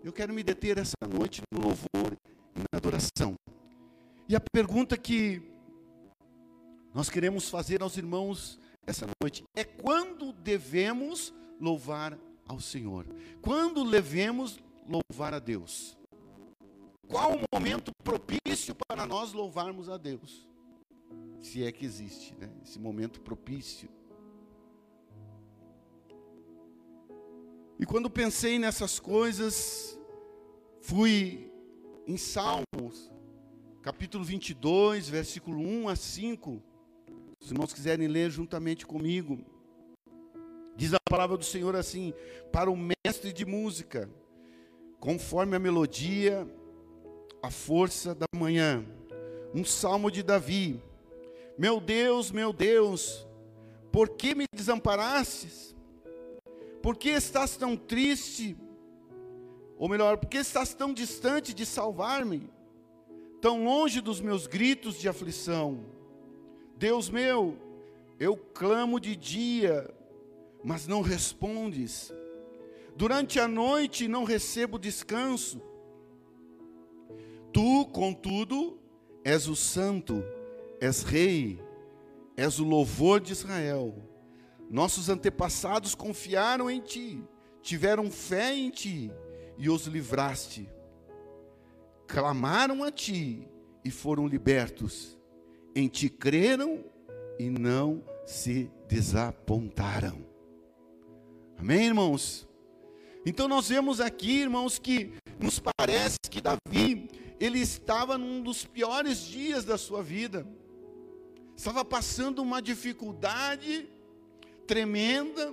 eu 0.04 0.12
quero 0.12 0.32
me 0.32 0.42
deter 0.42 0.76
essa 0.76 0.94
noite 1.10 1.40
no 1.50 1.60
louvor 1.62 2.16
e 2.54 2.58
na 2.58 2.76
adoração. 2.76 3.34
E 4.28 4.36
a 4.36 4.40
pergunta 4.40 4.96
que 4.96 5.42
nós 6.94 7.08
queremos 7.08 7.48
fazer 7.48 7.82
aos 7.82 7.96
irmãos 7.96 8.60
essa 8.86 9.06
noite 9.20 9.44
é 9.54 9.64
quando 9.64 10.32
devemos 10.32 11.32
louvar 11.60 12.18
ao 12.48 12.58
Senhor? 12.58 13.06
Quando 13.42 13.88
devemos 13.88 14.58
louvar 14.88 15.34
a 15.34 15.38
Deus? 15.38 15.96
Qual 17.06 17.36
o 17.36 17.44
momento 17.54 17.92
propício 18.02 18.74
para 18.74 19.06
nós 19.06 19.32
louvarmos 19.32 19.88
a 19.88 19.96
Deus? 19.96 20.48
Se 21.40 21.62
é 21.62 21.70
que 21.70 21.84
existe, 21.84 22.34
né? 22.34 22.50
Esse 22.64 22.78
momento 22.78 23.20
propício. 23.20 23.88
E 27.78 27.86
quando 27.86 28.10
pensei 28.10 28.58
nessas 28.58 28.98
coisas, 28.98 29.98
fui 30.80 31.50
em 32.06 32.16
Salmos, 32.16 33.12
capítulo 33.82 34.24
22, 34.24 35.08
versículo 35.08 35.60
1 35.60 35.88
a 35.88 35.96
5. 35.96 36.62
Se 37.38 37.44
os 37.46 37.50
irmãos 37.52 37.72
quiserem 37.72 38.08
ler 38.08 38.30
juntamente 38.30 38.84
comigo. 38.84 39.38
Diz 40.78 40.94
a 40.94 41.00
palavra 41.10 41.36
do 41.36 41.44
Senhor 41.44 41.74
assim: 41.74 42.14
para 42.52 42.70
o 42.70 42.76
mestre 42.76 43.32
de 43.32 43.44
música, 43.44 44.08
conforme 45.00 45.56
a 45.56 45.58
melodia, 45.58 46.46
a 47.42 47.50
força 47.50 48.14
da 48.14 48.26
manhã. 48.32 48.86
Um 49.52 49.64
salmo 49.64 50.08
de 50.08 50.22
Davi. 50.22 50.80
Meu 51.58 51.80
Deus, 51.80 52.30
meu 52.30 52.52
Deus, 52.52 53.26
por 53.90 54.10
que 54.10 54.36
me 54.36 54.44
desamparastes? 54.54 55.74
Por 56.80 56.96
que 56.96 57.08
estás 57.08 57.56
tão 57.56 57.76
triste? 57.76 58.56
Ou 59.76 59.88
melhor, 59.88 60.16
por 60.16 60.28
que 60.28 60.38
estás 60.38 60.74
tão 60.74 60.94
distante 60.94 61.52
de 61.52 61.66
salvar-me? 61.66 62.48
Tão 63.40 63.64
longe 63.64 64.00
dos 64.00 64.20
meus 64.20 64.46
gritos 64.46 64.96
de 65.00 65.08
aflição? 65.08 65.84
Deus 66.76 67.10
meu, 67.10 67.58
eu 68.20 68.36
clamo 68.36 69.00
de 69.00 69.16
dia, 69.16 69.92
mas 70.62 70.86
não 70.86 71.00
respondes. 71.00 72.12
Durante 72.96 73.38
a 73.38 73.46
noite 73.46 74.08
não 74.08 74.24
recebo 74.24 74.78
descanso. 74.78 75.62
Tu, 77.52 77.86
contudo, 77.86 78.78
és 79.24 79.46
o 79.46 79.56
santo, 79.56 80.24
és 80.80 81.02
rei, 81.02 81.60
és 82.36 82.58
o 82.58 82.64
louvor 82.64 83.20
de 83.20 83.32
Israel. 83.32 83.94
Nossos 84.70 85.08
antepassados 85.08 85.94
confiaram 85.94 86.70
em 86.70 86.80
ti, 86.80 87.22
tiveram 87.62 88.10
fé 88.10 88.54
em 88.54 88.70
ti 88.70 89.10
e 89.56 89.70
os 89.70 89.86
livraste. 89.86 90.68
Clamaram 92.06 92.82
a 92.82 92.90
ti 92.90 93.48
e 93.84 93.90
foram 93.90 94.26
libertos. 94.26 95.18
Em 95.74 95.88
ti 95.88 96.08
creram 96.08 96.84
e 97.38 97.48
não 97.48 98.02
se 98.26 98.70
desapontaram. 98.88 100.27
Amém, 101.60 101.86
irmãos? 101.86 102.46
Então 103.26 103.48
nós 103.48 103.68
vemos 103.68 104.00
aqui, 104.00 104.42
irmãos, 104.42 104.78
que 104.78 105.12
nos 105.40 105.58
parece 105.58 106.16
que 106.30 106.40
Davi, 106.40 107.10
ele 107.40 107.58
estava 107.58 108.16
num 108.16 108.40
dos 108.40 108.64
piores 108.64 109.18
dias 109.22 109.64
da 109.64 109.76
sua 109.76 110.00
vida. 110.00 110.46
Estava 111.56 111.84
passando 111.84 112.40
uma 112.40 112.62
dificuldade 112.62 113.88
tremenda, 114.68 115.52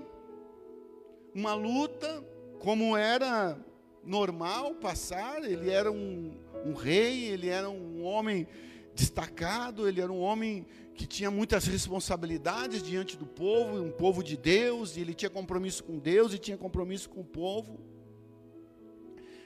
uma 1.33 1.55
luta, 1.55 2.23
como 2.59 2.95
era 2.95 3.57
normal 4.03 4.75
passar. 4.75 5.43
Ele 5.43 5.71
era 5.71 5.91
um, 5.91 6.37
um 6.63 6.73
rei, 6.73 7.23
ele 7.23 7.49
era 7.49 7.67
um 7.67 8.03
homem 8.03 8.47
destacado, 8.95 9.87
ele 9.87 9.99
era 10.01 10.11
um 10.11 10.21
homem 10.21 10.65
que 10.95 11.05
tinha 11.05 11.29
muitas 11.29 11.65
responsabilidades 11.65 12.81
diante 12.81 13.17
do 13.17 13.25
povo, 13.25 13.81
um 13.81 13.91
povo 13.91 14.23
de 14.23 14.37
Deus, 14.37 14.95
e 14.95 15.01
ele 15.01 15.13
tinha 15.13 15.29
compromisso 15.29 15.83
com 15.83 15.99
Deus 15.99 16.33
e 16.33 16.39
tinha 16.39 16.57
compromisso 16.57 17.09
com 17.09 17.19
o 17.19 17.25
povo. 17.25 17.77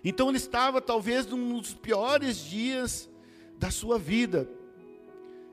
Então 0.04 0.30
ele 0.30 0.38
estava 0.38 0.80
talvez 0.80 1.26
num 1.26 1.60
dos 1.60 1.74
piores 1.74 2.38
dias 2.38 3.10
da 3.58 3.72
sua 3.72 3.98
vida. 3.98 4.48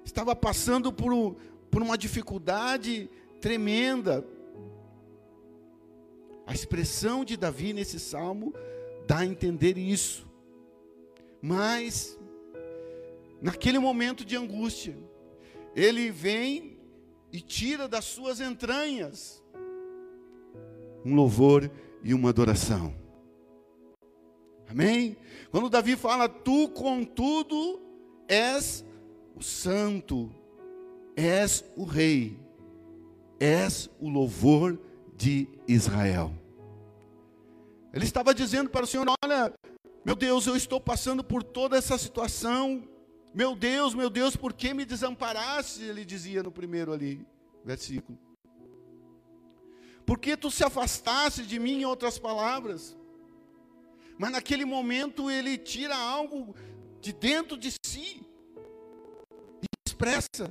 Estava 0.05 0.37
passando 0.37 0.93
por, 0.93 1.35
por 1.71 1.83
uma 1.83 1.99
dificuldade 1.99 3.11
tremenda. 3.41 4.25
A 6.47 6.53
expressão 6.55 7.25
de 7.25 7.37
Davi 7.37 7.73
nesse 7.73 7.99
salmo 7.99 8.55
dá 9.07 9.19
a 9.19 9.27
entender 9.27 9.77
isso. 9.79 10.27
Mas, 11.41 12.19
naquele 13.41 13.79
momento 13.79 14.25
de 14.25 14.37
angústia, 14.37 14.97
ele 15.75 16.11
vem 16.11 16.79
e 17.33 17.41
tira 17.41 17.87
das 17.87 18.05
suas 18.05 18.41
entranhas 18.41 19.43
um 21.05 21.15
louvor 21.15 21.71
e 22.03 22.13
uma 22.13 22.31
adoração. 22.31 22.95
Amém? 24.69 25.17
Quando 25.51 25.71
Davi 25.71 25.95
fala, 25.95 26.29
tu 26.29 26.69
contudo 26.71 27.81
és 28.27 28.85
o 29.37 29.43
santo, 29.43 30.35
és 31.15 31.65
o 31.77 31.85
rei 31.85 32.47
és 33.39 33.91
o 34.01 34.09
louvor 34.09 34.79
de 35.17 35.49
Israel. 35.69 36.33
Ele 37.93 38.05
estava 38.05 38.35
dizendo 38.35 38.71
para 38.71 38.85
o 38.85 38.87
Senhor: 38.87 39.07
Olha, 39.23 39.53
meu 40.05 40.15
Deus, 40.15 40.47
eu 40.47 40.57
estou 40.57 40.81
passando 40.81 41.23
por 41.23 41.43
toda 41.43 41.77
essa 41.77 41.97
situação. 41.99 42.83
Meu 43.37 43.55
Deus, 43.55 43.93
meu 43.93 44.09
Deus, 44.09 44.35
por 44.35 44.55
que 44.55 44.73
me 44.73 44.87
desamparaste? 44.87 45.83
Ele 45.83 46.07
dizia 46.07 46.43
no 46.43 46.51
primeiro 46.51 46.91
ali, 46.91 47.21
versículo. 47.63 48.19
Por 50.07 50.19
que 50.19 50.39
tu 50.39 50.51
se 50.51 50.65
afastaste 50.65 51.43
de 51.43 51.59
mim, 51.59 51.81
em 51.81 51.85
outras 51.85 52.19
palavras? 52.19 52.97
Mas 54.17 54.33
naquele 54.33 54.65
momento 54.65 55.31
ele 55.31 55.59
tira 55.59 55.95
algo 55.95 56.57
de 56.99 57.13
dentro 57.13 57.59
de 57.59 57.73
si 57.85 58.23
e 59.61 59.67
expressa. 59.87 60.51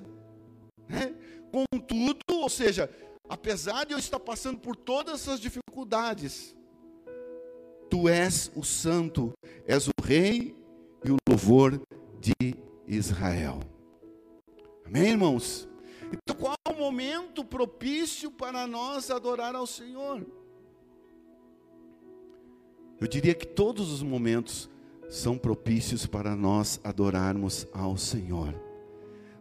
Né? 0.87 1.15
Contudo, 1.51 2.19
ou 2.29 2.49
seja, 2.49 2.87
apesar 3.27 3.85
de 3.85 3.93
eu 3.93 3.97
estar 3.97 4.19
passando 4.19 4.59
por 4.59 4.75
todas 4.75 5.21
essas 5.21 5.39
dificuldades, 5.39 6.55
tu 7.89 8.07
és 8.07 8.51
o 8.55 8.63
santo, 8.63 9.33
és 9.65 9.87
o 9.87 10.03
rei 10.03 10.55
e 11.03 11.09
o 11.09 11.17
louvor 11.27 11.81
de 12.19 12.64
Israel. 12.87 13.59
Amém, 14.85 15.09
irmãos? 15.09 15.67
Então, 16.11 16.35
qual 16.35 16.55
o 16.69 16.77
momento 16.77 17.43
propício 17.43 18.29
para 18.29 18.67
nós 18.67 19.09
adorar 19.09 19.55
ao 19.55 19.65
Senhor? 19.65 20.25
Eu 22.99 23.07
diria 23.07 23.33
que 23.33 23.47
todos 23.47 23.91
os 23.91 24.01
momentos 24.01 24.69
são 25.09 25.37
propícios 25.37 26.05
para 26.05 26.35
nós 26.35 26.79
adorarmos 26.83 27.67
ao 27.73 27.97
Senhor. 27.97 28.53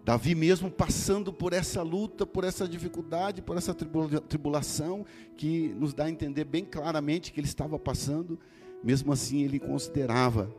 Davi, 0.04 0.34
mesmo 0.34 0.70
passando 0.70 1.32
por 1.32 1.52
essa 1.54 1.82
luta, 1.82 2.26
por 2.26 2.44
essa 2.44 2.68
dificuldade, 2.68 3.40
por 3.40 3.56
essa 3.56 3.74
tribulação, 3.74 5.06
que 5.36 5.68
nos 5.78 5.94
dá 5.94 6.04
a 6.04 6.10
entender 6.10 6.44
bem 6.44 6.64
claramente 6.64 7.32
que 7.32 7.40
ele 7.40 7.46
estava 7.46 7.78
passando, 7.78 8.38
mesmo 8.82 9.12
assim 9.12 9.42
ele 9.42 9.58
considerava 9.58 10.54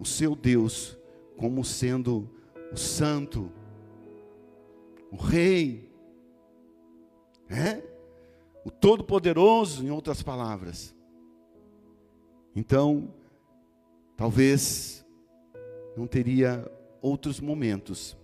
o 0.00 0.04
seu 0.04 0.34
Deus 0.34 0.98
como 1.38 1.64
sendo 1.64 2.28
o 2.72 2.76
santo, 2.76 3.50
o 5.10 5.16
rei, 5.16 5.90
é? 7.48 7.82
o 8.64 8.70
todo-poderoso, 8.70 9.84
em 9.84 9.90
outras 9.90 10.22
palavras. 10.22 10.94
Então, 12.54 13.14
talvez 14.16 15.06
não 15.96 16.06
teria 16.06 16.70
outros 17.00 17.40
momentos 17.40 18.16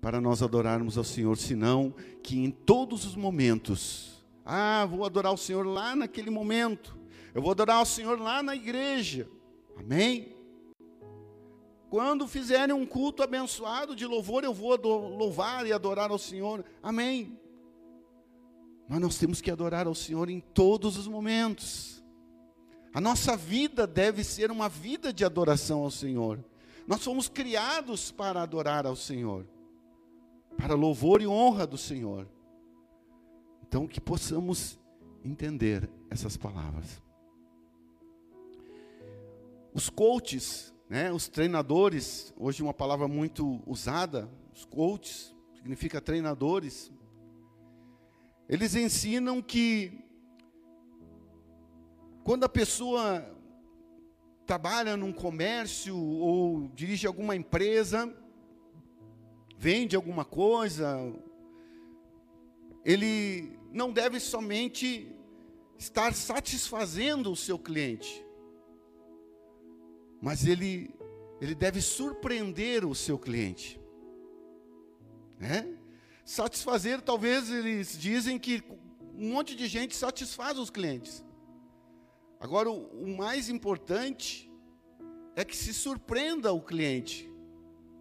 para 0.00 0.20
nós 0.20 0.42
adorarmos 0.42 0.96
ao 0.96 1.02
Senhor, 1.02 1.36
senão 1.36 1.92
que 2.22 2.38
em 2.38 2.52
todos 2.52 3.04
os 3.04 3.16
momentos, 3.16 4.24
ah, 4.44 4.86
vou 4.86 5.04
adorar 5.04 5.34
o 5.34 5.36
Senhor 5.36 5.66
lá 5.66 5.96
naquele 5.96 6.30
momento, 6.30 6.96
eu 7.34 7.42
vou 7.42 7.50
adorar 7.50 7.82
o 7.82 7.86
Senhor 7.86 8.18
lá 8.18 8.44
na 8.44 8.54
igreja, 8.54 9.28
amém? 9.76 10.37
Quando 11.88 12.28
fizerem 12.28 12.74
um 12.74 12.86
culto 12.86 13.22
abençoado 13.22 13.96
de 13.96 14.06
louvor, 14.06 14.44
eu 14.44 14.52
vou 14.52 14.76
louvar 14.76 15.66
e 15.66 15.72
adorar 15.72 16.10
ao 16.10 16.18
Senhor, 16.18 16.64
amém? 16.82 17.38
Mas 18.88 19.00
nós 19.00 19.18
temos 19.18 19.40
que 19.40 19.50
adorar 19.50 19.86
ao 19.86 19.94
Senhor 19.94 20.28
em 20.28 20.40
todos 20.40 20.96
os 20.96 21.06
momentos. 21.06 22.02
A 22.92 23.00
nossa 23.00 23.36
vida 23.36 23.86
deve 23.86 24.24
ser 24.24 24.50
uma 24.50 24.68
vida 24.68 25.12
de 25.12 25.24
adoração 25.24 25.80
ao 25.80 25.90
Senhor. 25.90 26.44
Nós 26.86 27.02
fomos 27.02 27.28
criados 27.28 28.10
para 28.10 28.42
adorar 28.42 28.86
ao 28.86 28.96
Senhor 28.96 29.46
para 30.58 30.74
louvor 30.74 31.22
e 31.22 31.26
honra 31.26 31.64
do 31.64 31.78
Senhor. 31.78 32.28
Então, 33.62 33.86
que 33.86 34.00
possamos 34.00 34.76
entender 35.24 35.88
essas 36.10 36.36
palavras. 36.36 37.00
Os 39.72 39.88
coaches, 39.88 40.74
né, 40.88 41.12
os 41.12 41.28
treinadores, 41.28 42.32
hoje 42.36 42.62
uma 42.62 42.72
palavra 42.72 43.06
muito 43.06 43.62
usada, 43.66 44.28
os 44.54 44.64
coaches, 44.64 45.34
significa 45.54 46.00
treinadores, 46.00 46.90
eles 48.48 48.74
ensinam 48.74 49.42
que 49.42 50.02
quando 52.24 52.44
a 52.44 52.48
pessoa 52.48 53.36
trabalha 54.46 54.96
num 54.96 55.12
comércio 55.12 55.94
ou 55.96 56.68
dirige 56.74 57.06
alguma 57.06 57.36
empresa, 57.36 58.10
vende 59.58 59.94
alguma 59.94 60.24
coisa, 60.24 61.12
ele 62.82 63.58
não 63.70 63.92
deve 63.92 64.18
somente 64.18 65.14
estar 65.78 66.14
satisfazendo 66.14 67.30
o 67.30 67.36
seu 67.36 67.58
cliente, 67.58 68.24
mas 70.20 70.46
ele, 70.46 70.94
ele 71.40 71.54
deve 71.54 71.80
surpreender 71.80 72.84
o 72.84 72.94
seu 72.94 73.18
cliente. 73.18 73.80
Né? 75.38 75.76
Satisfazer, 76.24 77.00
talvez 77.00 77.50
eles 77.50 77.96
dizem 77.98 78.38
que 78.38 78.62
um 79.14 79.30
monte 79.32 79.54
de 79.54 79.66
gente 79.66 79.96
satisfaz 79.96 80.58
os 80.58 80.70
clientes. 80.70 81.24
Agora, 82.40 82.70
o, 82.70 82.86
o 83.04 83.16
mais 83.16 83.48
importante 83.48 84.50
é 85.34 85.44
que 85.44 85.56
se 85.56 85.72
surpreenda 85.72 86.52
o 86.52 86.60
cliente 86.60 87.30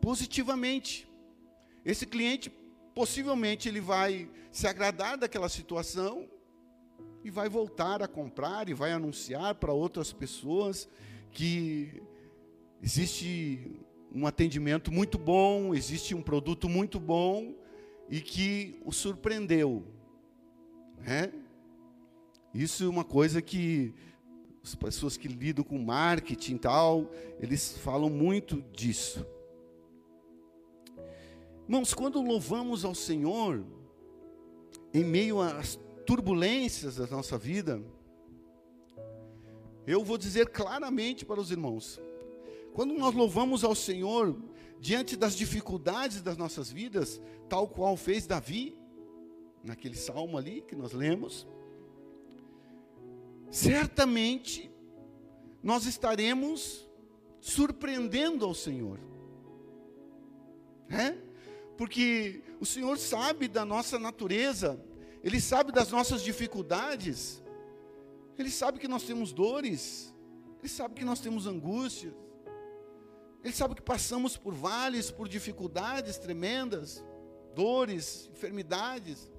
positivamente. 0.01 1.07
Esse 1.85 2.05
cliente 2.05 2.49
possivelmente 2.93 3.69
ele 3.69 3.79
vai 3.79 4.29
se 4.51 4.67
agradar 4.67 5.17
daquela 5.17 5.49
situação 5.49 6.27
e 7.23 7.29
vai 7.29 7.47
voltar 7.47 8.01
a 8.01 8.07
comprar 8.07 8.69
e 8.69 8.73
vai 8.73 8.91
anunciar 8.91 9.55
para 9.55 9.71
outras 9.71 10.11
pessoas 10.11 10.89
que 11.31 12.01
existe 12.81 13.79
um 14.13 14.25
atendimento 14.25 14.91
muito 14.91 15.17
bom, 15.17 15.73
existe 15.73 16.15
um 16.15 16.21
produto 16.21 16.69
muito 16.69 16.99
bom 16.99 17.53
e 18.09 18.21
que 18.21 18.79
o 18.85 18.91
surpreendeu. 18.91 19.83
Né? 20.99 21.31
Isso 22.53 22.83
é 22.83 22.87
uma 22.87 23.03
coisa 23.03 23.41
que 23.41 23.93
as 24.63 24.75
pessoas 24.75 25.15
que 25.15 25.27
lidam 25.27 25.63
com 25.63 25.77
marketing 25.77 26.55
e 26.55 26.59
tal, 26.59 27.11
eles 27.39 27.77
falam 27.77 28.09
muito 28.09 28.61
disso. 28.73 29.25
Irmãos, 31.63 31.93
quando 31.93 32.21
louvamos 32.21 32.83
ao 32.83 32.95
Senhor, 32.95 33.63
em 34.93 35.03
meio 35.03 35.41
às 35.41 35.77
turbulências 36.05 36.95
da 36.95 37.07
nossa 37.07 37.37
vida, 37.37 37.81
eu 39.85 40.03
vou 40.03 40.17
dizer 40.17 40.49
claramente 40.49 41.25
para 41.25 41.39
os 41.39 41.51
irmãos: 41.51 41.99
quando 42.77 42.93
nós 42.93 43.15
louvamos 43.15 43.63
ao 43.63 43.73
Senhor 43.73 44.39
diante 44.79 45.15
das 45.15 45.35
dificuldades 45.35 46.21
das 46.21 46.37
nossas 46.37 46.71
vidas, 46.71 47.19
tal 47.49 47.67
qual 47.67 47.97
fez 47.97 48.27
Davi, 48.27 48.77
naquele 49.63 49.95
salmo 49.95 50.37
ali 50.37 50.61
que 50.61 50.75
nós 50.75 50.93
lemos, 50.93 51.47
certamente 53.49 54.69
nós 55.63 55.87
estaremos 55.87 56.87
surpreendendo 57.41 58.45
ao 58.45 58.53
Senhor. 58.53 58.99
É? 60.87 61.17
porque 61.75 62.43
o 62.59 62.65
Senhor 62.65 62.95
sabe 62.99 63.47
da 63.47 63.65
nossa 63.65 63.97
natureza, 63.97 64.79
Ele 65.23 65.41
sabe 65.41 65.71
das 65.71 65.89
nossas 65.89 66.21
dificuldades, 66.21 67.41
Ele 68.37 68.51
sabe 68.51 68.77
que 68.77 68.87
nós 68.87 69.01
temos 69.01 69.33
dores, 69.33 70.13
Ele 70.59 70.69
sabe 70.69 70.93
que 70.93 71.03
nós 71.03 71.19
temos 71.19 71.47
angústias, 71.47 72.13
Ele 73.43 73.53
sabe 73.53 73.75
que 73.75 73.81
passamos 73.81 74.35
por 74.35 74.53
vales, 74.53 75.11
por 75.11 75.27
dificuldades 75.27 76.17
tremendas, 76.17 77.03
dores, 77.55 78.29
enfermidades. 78.31 79.31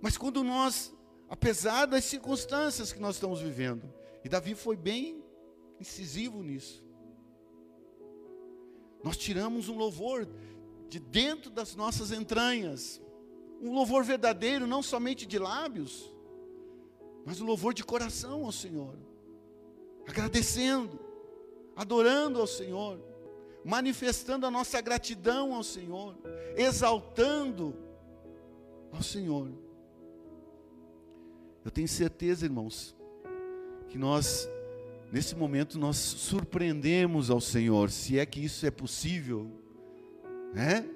Mas 0.00 0.16
quando 0.16 0.44
nós, 0.44 0.94
apesar 1.28 1.86
das 1.86 2.04
circunstâncias 2.04 2.92
que 2.92 3.00
nós 3.00 3.16
estamos 3.16 3.40
vivendo, 3.40 3.92
e 4.24 4.28
Davi 4.28 4.54
foi 4.54 4.76
bem 4.76 5.24
incisivo 5.80 6.42
nisso, 6.42 6.84
nós 9.02 9.16
tiramos 9.16 9.68
um 9.68 9.76
louvor 9.76 10.28
de 10.88 10.98
dentro 10.98 11.50
das 11.50 11.74
nossas 11.74 12.10
entranhas. 12.10 13.00
Um 13.60 13.72
louvor 13.72 14.04
verdadeiro, 14.04 14.66
não 14.66 14.82
somente 14.82 15.26
de 15.26 15.38
lábios, 15.38 16.12
mas 17.24 17.40
um 17.40 17.46
louvor 17.46 17.72
de 17.72 17.84
coração 17.84 18.44
ao 18.44 18.52
Senhor. 18.52 18.98
Agradecendo, 20.06 21.00
adorando 21.76 22.40
ao 22.40 22.46
Senhor, 22.46 22.98
manifestando 23.64 24.46
a 24.46 24.50
nossa 24.50 24.80
gratidão 24.80 25.54
ao 25.54 25.62
Senhor, 25.62 26.16
exaltando 26.56 27.76
ao 28.90 29.02
Senhor. 29.02 29.50
Eu 31.64 31.70
tenho 31.70 31.88
certeza, 31.88 32.46
irmãos, 32.46 32.96
que 33.88 33.98
nós, 33.98 34.48
nesse 35.12 35.36
momento, 35.36 35.78
nós 35.78 35.96
surpreendemos 35.96 37.30
ao 37.30 37.40
Senhor, 37.40 37.90
se 37.90 38.18
é 38.18 38.24
que 38.24 38.42
isso 38.42 38.64
é 38.64 38.70
possível 38.70 39.50
né? 40.56 40.88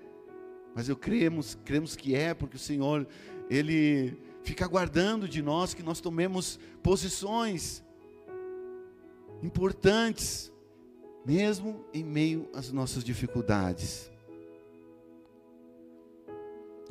Mas 0.74 0.88
eu 0.88 0.96
cremos, 0.96 1.58
cremos 1.66 1.94
que 1.94 2.14
é, 2.14 2.32
porque 2.32 2.56
o 2.56 2.58
Senhor, 2.58 3.06
Ele 3.50 4.16
fica 4.42 4.64
aguardando 4.64 5.28
de 5.28 5.42
nós 5.42 5.74
que 5.74 5.82
nós 5.82 6.00
tomemos 6.00 6.58
posições 6.82 7.84
importantes, 9.42 10.50
mesmo 11.24 11.84
em 11.92 12.02
meio 12.04 12.48
às 12.54 12.70
nossas 12.72 13.04
dificuldades. 13.04 14.10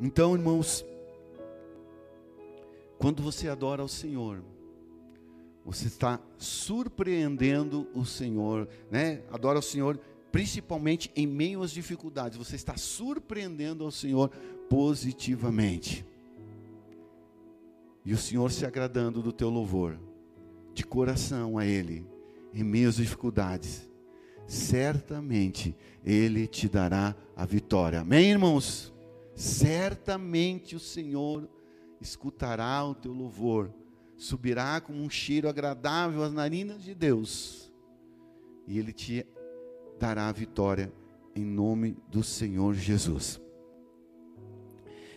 Então, 0.00 0.34
irmãos, 0.34 0.84
quando 2.98 3.22
você 3.22 3.48
adora 3.48 3.82
ao 3.82 3.88
Senhor, 3.88 4.42
você 5.64 5.86
está 5.88 6.20
surpreendendo 6.38 7.86
o 7.94 8.04
Senhor, 8.04 8.68
né? 8.90 9.22
Adora 9.30 9.58
o 9.58 9.62
Senhor 9.62 10.00
principalmente 10.30 11.10
em 11.14 11.26
meio 11.26 11.62
às 11.62 11.70
dificuldades, 11.70 12.38
você 12.38 12.56
está 12.56 12.76
surpreendendo 12.76 13.84
ao 13.84 13.90
Senhor 13.90 14.30
positivamente. 14.68 16.04
E 18.04 18.12
o 18.12 18.16
Senhor 18.16 18.50
se 18.50 18.64
agradando 18.64 19.22
do 19.22 19.32
teu 19.32 19.50
louvor, 19.50 19.98
de 20.72 20.84
coração 20.84 21.58
a 21.58 21.66
Ele, 21.66 22.06
em 22.54 22.64
meio 22.64 22.88
às 22.88 22.96
dificuldades, 22.96 23.88
certamente 24.50 25.76
Ele 26.04 26.48
te 26.48 26.68
dará 26.68 27.14
a 27.36 27.46
vitória. 27.46 28.00
Amém, 28.00 28.32
irmãos? 28.32 28.92
Certamente 29.32 30.74
o 30.74 30.80
Senhor 30.80 31.48
escutará 32.00 32.84
o 32.84 32.92
teu 32.92 33.12
louvor, 33.12 33.72
subirá 34.16 34.80
como 34.80 35.00
um 35.00 35.08
cheiro 35.08 35.48
agradável 35.48 36.24
às 36.24 36.32
narinas 36.32 36.82
de 36.82 36.96
Deus, 36.96 37.72
e 38.66 38.76
Ele 38.76 38.92
te 38.92 39.24
dará 40.00 40.28
a 40.28 40.32
vitória 40.32 40.92
em 41.32 41.44
nome 41.44 41.96
do 42.08 42.24
Senhor 42.24 42.74
Jesus. 42.74 43.40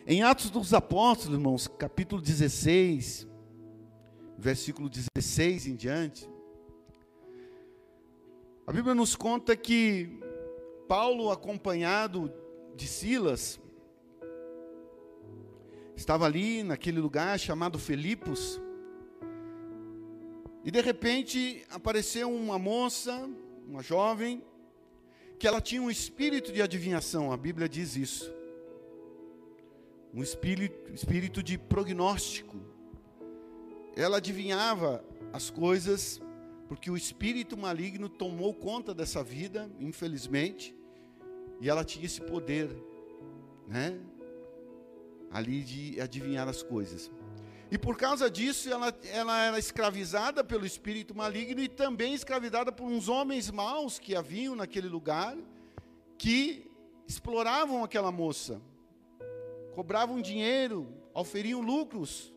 Em 0.06 0.22
Atos 0.22 0.52
dos 0.52 0.76
Apóstolos, 0.76 1.40
irmãos, 1.40 1.68
capítulo 1.68 2.22
16, 2.22 3.28
versículo 4.38 4.90
16 4.90 5.66
em 5.66 5.76
diante, 5.76 6.30
a 8.66 8.72
Bíblia 8.72 8.96
nos 8.96 9.16
conta 9.16 9.56
que 9.56 10.20
Paulo, 10.88 11.32
acompanhado 11.32 12.32
de 12.76 12.88
Silas, 12.88 13.60
estava 15.96 16.26
ali 16.26 16.64
naquele 16.64 17.00
lugar 17.00 17.40
chamado 17.40 17.78
Filipos, 17.78 18.62
E 20.66 20.72
de 20.72 20.80
repente 20.80 21.66
apareceu 21.70 22.34
uma 22.34 22.58
moça, 22.58 23.30
uma 23.68 23.84
jovem, 23.84 24.42
que 25.38 25.46
ela 25.46 25.60
tinha 25.60 25.82
um 25.82 25.92
espírito 25.92 26.54
de 26.54 26.62
adivinhação, 26.62 27.34
a 27.34 27.38
Bíblia 27.38 27.68
diz 27.68 27.98
isso. 27.98 28.34
Um 30.14 30.24
espírito, 30.24 30.94
espírito 30.94 31.44
de 31.44 31.58
prognóstico. 31.58 32.56
Ela 33.94 34.18
adivinhava 34.18 35.04
as 35.34 35.50
coisas, 35.50 36.22
porque 36.74 36.90
o 36.90 36.98
espírito 36.98 37.56
maligno 37.56 38.10
tomou 38.10 38.52
conta 38.52 38.96
dessa 38.96 39.24
vida, 39.24 39.70
infelizmente, 39.80 40.76
e 41.62 41.70
ela 41.70 41.84
tinha 41.84 42.04
esse 42.04 42.20
poder, 42.20 42.68
né? 43.68 44.00
Ali 45.30 45.62
de 45.62 46.02
adivinhar 46.02 46.48
as 46.48 46.64
coisas. 46.64 47.12
E 47.70 47.78
por 47.78 47.96
causa 47.96 48.28
disso, 48.28 48.72
ela, 48.72 48.92
ela 49.04 49.40
era 49.40 49.60
escravizada 49.60 50.44
pelo 50.44 50.66
espírito 50.66 51.14
maligno 51.14 51.62
e 51.62 51.68
também 51.68 52.16
escravizada 52.16 52.72
por 52.72 52.86
uns 52.86 53.08
homens 53.08 53.52
maus 53.52 54.00
que 54.00 54.16
haviam 54.16 54.56
naquele 54.56 54.88
lugar, 54.88 55.38
que 56.18 56.72
exploravam 57.08 57.84
aquela 57.84 58.12
moça, 58.12 58.60
cobravam 59.76 60.20
dinheiro, 60.20 60.92
oferiam 61.14 61.62
lucros. 61.62 62.33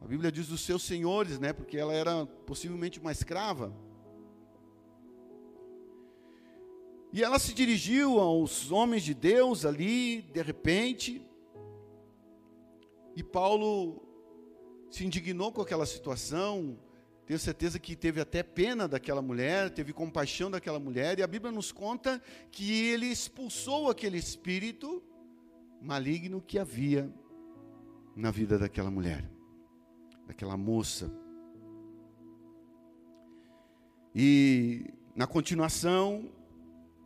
A 0.00 0.06
Bíblia 0.06 0.30
diz 0.30 0.48
dos 0.48 0.60
seus 0.60 0.82
senhores, 0.82 1.38
né? 1.38 1.52
Porque 1.52 1.76
ela 1.76 1.92
era 1.92 2.26
possivelmente 2.46 3.00
uma 3.00 3.12
escrava. 3.12 3.74
E 7.12 7.22
ela 7.22 7.38
se 7.38 7.54
dirigiu 7.54 8.20
aos 8.20 8.70
homens 8.70 9.02
de 9.02 9.14
Deus 9.14 9.64
ali, 9.64 10.22
de 10.22 10.42
repente, 10.42 11.26
e 13.16 13.22
Paulo 13.22 14.02
se 14.90 15.04
indignou 15.04 15.50
com 15.50 15.62
aquela 15.62 15.86
situação, 15.86 16.78
tenho 17.26 17.38
certeza 17.38 17.78
que 17.78 17.96
teve 17.96 18.20
até 18.20 18.42
pena 18.42 18.86
daquela 18.86 19.20
mulher, 19.20 19.70
teve 19.70 19.92
compaixão 19.92 20.50
daquela 20.50 20.78
mulher, 20.78 21.18
e 21.18 21.22
a 21.22 21.26
Bíblia 21.26 21.50
nos 21.50 21.72
conta 21.72 22.22
que 22.50 22.86
ele 22.86 23.06
expulsou 23.06 23.90
aquele 23.90 24.18
espírito 24.18 25.02
maligno 25.80 26.40
que 26.40 26.58
havia 26.58 27.12
na 28.14 28.30
vida 28.30 28.58
daquela 28.58 28.90
mulher, 28.90 29.28
daquela 30.28 30.56
moça. 30.56 31.10
E 34.14 34.86
na 35.16 35.26
continuação, 35.26 36.30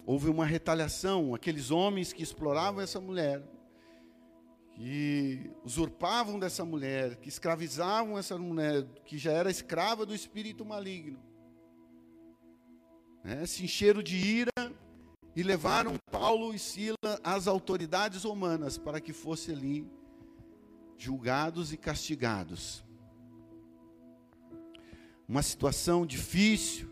houve 0.04 0.28
uma 0.28 0.44
retaliação, 0.44 1.34
aqueles 1.34 1.70
homens 1.70 2.12
que 2.12 2.22
exploravam 2.22 2.82
essa 2.82 3.00
mulher 3.00 3.42
que 4.74 5.50
usurpavam 5.64 6.38
dessa 6.38 6.64
mulher, 6.64 7.16
que 7.16 7.28
escravizavam 7.28 8.18
essa 8.18 8.38
mulher, 8.38 8.84
que 9.04 9.18
já 9.18 9.32
era 9.32 9.50
escrava 9.50 10.06
do 10.06 10.14
espírito 10.14 10.64
maligno. 10.64 11.18
Né, 13.22 13.46
se 13.46 13.62
encheram 13.62 14.02
de 14.02 14.16
ira 14.16 14.50
e 15.36 15.42
levaram 15.42 15.96
Paulo 16.10 16.52
e 16.52 16.58
Sila 16.58 16.96
às 17.22 17.46
autoridades 17.46 18.24
romanas 18.24 18.76
para 18.76 19.00
que 19.00 19.12
fossem 19.12 19.54
ali 19.54 19.86
julgados 20.96 21.72
e 21.72 21.76
castigados. 21.76 22.84
Uma 25.32 25.42
situação 25.42 26.04
difícil 26.04 26.90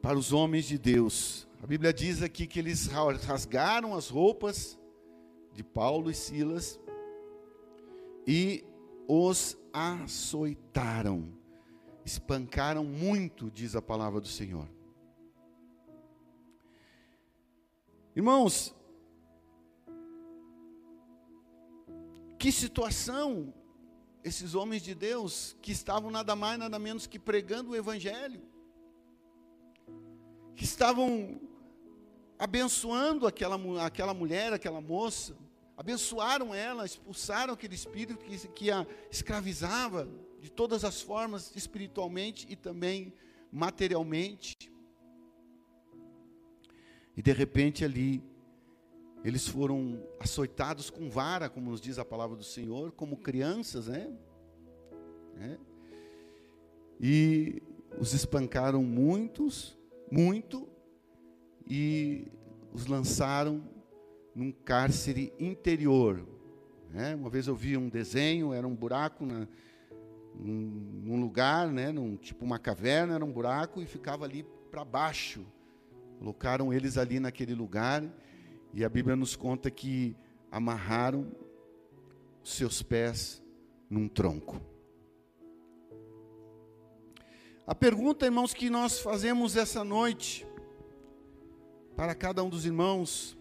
para 0.00 0.16
os 0.16 0.32
homens 0.32 0.66
de 0.66 0.78
Deus. 0.78 1.48
A 1.60 1.66
Bíblia 1.66 1.92
diz 1.92 2.22
aqui 2.22 2.46
que 2.46 2.60
eles 2.60 2.86
rasgaram 2.86 3.92
as 3.92 4.08
roupas 4.08 4.78
de 5.52 5.64
Paulo 5.64 6.08
e 6.12 6.14
Silas 6.14 6.78
e 8.24 8.64
os 9.08 9.58
açoitaram, 9.72 11.32
espancaram 12.04 12.84
muito, 12.84 13.50
diz 13.50 13.74
a 13.74 13.82
palavra 13.82 14.20
do 14.20 14.28
Senhor. 14.28 14.68
Irmãos, 18.14 18.72
que 22.38 22.52
situação 22.52 23.52
esses 24.22 24.54
homens 24.54 24.82
de 24.82 24.94
Deus 24.94 25.56
que 25.62 25.72
estavam 25.72 26.10
nada 26.10 26.36
mais, 26.36 26.58
nada 26.58 26.78
menos 26.78 27.06
que 27.06 27.18
pregando 27.18 27.70
o 27.70 27.76
Evangelho, 27.76 28.42
que 30.54 30.64
estavam 30.64 31.40
abençoando 32.38 33.26
aquela, 33.26 33.58
aquela 33.84 34.14
mulher, 34.14 34.52
aquela 34.52 34.80
moça, 34.80 35.36
abençoaram 35.76 36.54
ela, 36.54 36.84
expulsaram 36.84 37.54
aquele 37.54 37.74
espírito 37.74 38.24
que, 38.24 38.48
que 38.48 38.70
a 38.70 38.86
escravizava 39.10 40.08
de 40.40 40.50
todas 40.50 40.84
as 40.84 41.00
formas, 41.00 41.54
espiritualmente 41.54 42.46
e 42.48 42.56
também 42.56 43.12
materialmente. 43.52 44.54
E 47.16 47.22
de 47.22 47.32
repente 47.32 47.84
ali, 47.84 48.22
eles 49.24 49.46
foram 49.46 50.02
açoitados 50.18 50.88
com 50.88 51.10
vara, 51.10 51.48
como 51.48 51.70
nos 51.70 51.80
diz 51.80 51.98
a 51.98 52.04
palavra 52.04 52.36
do 52.36 52.44
Senhor, 52.44 52.90
como 52.92 53.16
crianças, 53.16 53.86
né? 53.86 54.10
É. 55.38 55.58
E 56.98 57.62
os 57.98 58.14
espancaram 58.14 58.82
muitos, 58.82 59.76
muito, 60.10 60.68
e 61.68 62.26
os 62.72 62.86
lançaram 62.86 63.62
num 64.34 64.52
cárcere 64.52 65.32
interior. 65.38 66.26
Né? 66.90 67.14
Uma 67.14 67.28
vez 67.28 67.46
eu 67.46 67.54
vi 67.54 67.76
um 67.76 67.88
desenho, 67.88 68.52
era 68.52 68.66
um 68.66 68.74
buraco 68.74 69.24
na, 69.26 69.46
num, 70.34 71.02
num 71.04 71.20
lugar, 71.20 71.68
né? 71.68 71.92
num, 71.92 72.16
tipo 72.16 72.44
uma 72.44 72.58
caverna, 72.58 73.14
era 73.14 73.24
um 73.24 73.32
buraco 73.32 73.82
e 73.82 73.86
ficava 73.86 74.24
ali 74.24 74.44
para 74.70 74.84
baixo. 74.84 75.44
Colocaram 76.18 76.72
eles 76.72 76.96
ali 76.96 77.20
naquele 77.20 77.54
lugar 77.54 78.02
e 78.72 78.84
a 78.84 78.88
Bíblia 78.88 79.16
nos 79.16 79.34
conta 79.36 79.70
que 79.70 80.16
amarraram 80.50 81.30
seus 82.42 82.82
pés 82.82 83.42
num 83.88 84.08
tronco. 84.08 84.60
A 87.66 87.74
pergunta, 87.74 88.26
irmãos, 88.26 88.52
que 88.52 88.68
nós 88.68 88.98
fazemos 88.98 89.56
essa 89.56 89.84
noite 89.84 90.46
para 91.96 92.14
cada 92.14 92.42
um 92.42 92.48
dos 92.48 92.64
irmãos. 92.64 93.38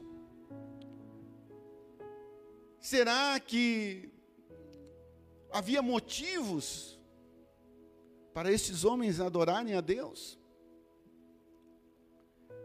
Será 2.80 3.40
que 3.40 4.10
havia 5.52 5.82
motivos 5.82 7.00
para 8.34 8.52
esses 8.52 8.84
homens 8.84 9.20
adorarem 9.20 9.74
a 9.74 9.82
Deus? 9.82 10.38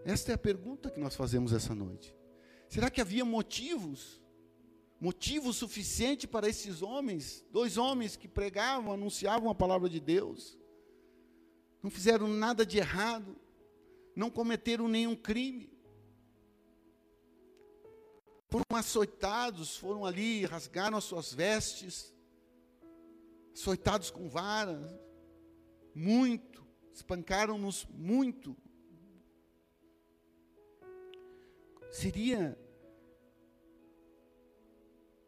Esta 0.05 0.33
é 0.33 0.35
a 0.35 0.38
pergunta 0.38 0.90
que 0.90 1.00
nós 1.00 1.16
fazemos 1.16 1.53
essa 1.53 1.74
noite. 1.74 2.13
Será 2.74 2.90
que 2.90 3.00
havia 3.00 3.24
motivos? 3.24 4.20
Motivo 4.98 5.52
suficiente 5.52 6.26
para 6.26 6.48
esses 6.48 6.82
homens, 6.82 7.46
dois 7.52 7.78
homens 7.78 8.16
que 8.16 8.26
pregavam, 8.26 8.92
anunciavam 8.92 9.48
a 9.48 9.54
palavra 9.54 9.88
de 9.88 10.00
Deus, 10.00 10.58
não 11.80 11.88
fizeram 11.88 12.26
nada 12.26 12.66
de 12.66 12.78
errado, 12.78 13.37
não 14.16 14.28
cometeram 14.28 14.88
nenhum 14.88 15.14
crime, 15.14 15.72
foram 18.50 18.64
açoitados, 18.72 19.76
foram 19.76 20.04
ali, 20.04 20.44
rasgaram 20.44 20.98
as 20.98 21.04
suas 21.04 21.32
vestes, 21.32 22.12
açoitados 23.52 24.10
com 24.10 24.28
vara, 24.28 25.00
muito, 25.94 26.66
espancaram-nos 26.92 27.87
muito. 27.88 28.56
Seria, 31.92 32.58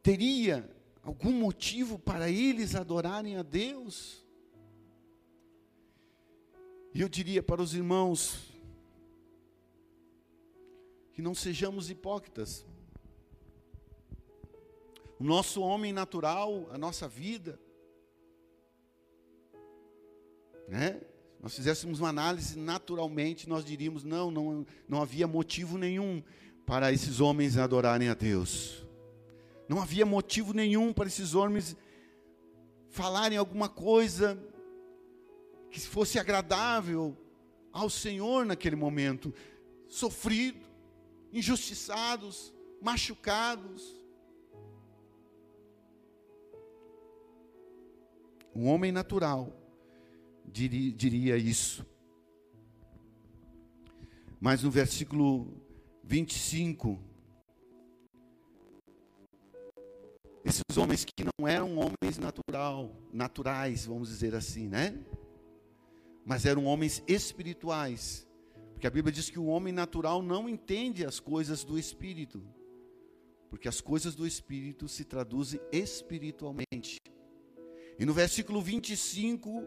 teria 0.06 0.70
algum 1.02 1.32
motivo 1.32 1.98
para 1.98 2.30
eles 2.30 2.76
adorarem 2.76 3.38
a 3.38 3.42
Deus? 3.42 4.24
E 6.94 7.00
eu 7.00 7.08
diria 7.08 7.42
para 7.42 7.60
os 7.60 7.74
irmãos, 7.74 8.54
que 11.12 11.20
não 11.20 11.34
sejamos 11.34 11.90
hipócritas 11.90 12.64
o 15.18 15.24
nosso 15.24 15.60
homem 15.60 15.92
natural, 15.92 16.68
a 16.70 16.78
nossa 16.78 17.08
vida. 17.08 17.58
Né? 20.68 21.00
Nós 21.40 21.56
fizéssemos 21.56 21.98
uma 21.98 22.10
análise 22.10 22.56
naturalmente, 22.56 23.48
nós 23.48 23.64
diríamos: 23.64 24.04
não, 24.04 24.30
não, 24.30 24.64
não 24.86 25.02
havia 25.02 25.26
motivo 25.26 25.76
nenhum 25.76 26.22
para 26.64 26.92
esses 26.92 27.18
homens 27.18 27.56
adorarem 27.56 28.08
a 28.08 28.14
Deus. 28.14 28.85
Não 29.68 29.80
havia 29.80 30.06
motivo 30.06 30.52
nenhum 30.52 30.92
para 30.92 31.08
esses 31.08 31.34
homens 31.34 31.76
falarem 32.88 33.36
alguma 33.36 33.68
coisa 33.68 34.38
que 35.70 35.80
fosse 35.80 36.18
agradável 36.18 37.16
ao 37.72 37.90
Senhor 37.90 38.46
naquele 38.46 38.76
momento. 38.76 39.34
Sofrido, 39.88 40.64
injustiçados, 41.32 42.54
machucados, 42.80 43.94
um 48.54 48.68
homem 48.68 48.90
natural, 48.90 49.52
diria, 50.46 50.92
diria 50.92 51.36
isso. 51.36 51.84
Mas 54.40 54.62
no 54.62 54.70
versículo 54.70 55.60
25, 56.02 56.98
esses 60.46 60.76
homens 60.76 61.04
que 61.04 61.24
não 61.24 61.48
eram 61.48 61.76
homens 61.76 62.18
natural, 62.18 62.94
naturais, 63.12 63.84
vamos 63.84 64.08
dizer 64.08 64.32
assim, 64.32 64.68
né? 64.68 64.96
Mas 66.24 66.46
eram 66.46 66.66
homens 66.66 67.02
espirituais. 67.08 68.24
Porque 68.72 68.86
a 68.86 68.90
Bíblia 68.90 69.12
diz 69.12 69.28
que 69.28 69.40
o 69.40 69.46
homem 69.46 69.72
natural 69.72 70.22
não 70.22 70.48
entende 70.48 71.04
as 71.04 71.18
coisas 71.18 71.64
do 71.64 71.76
espírito. 71.76 72.40
Porque 73.50 73.66
as 73.66 73.80
coisas 73.80 74.14
do 74.14 74.24
espírito 74.24 74.86
se 74.86 75.04
traduzem 75.04 75.60
espiritualmente. 75.72 77.00
E 77.98 78.04
no 78.04 78.14
versículo 78.14 78.62
25 78.62 79.66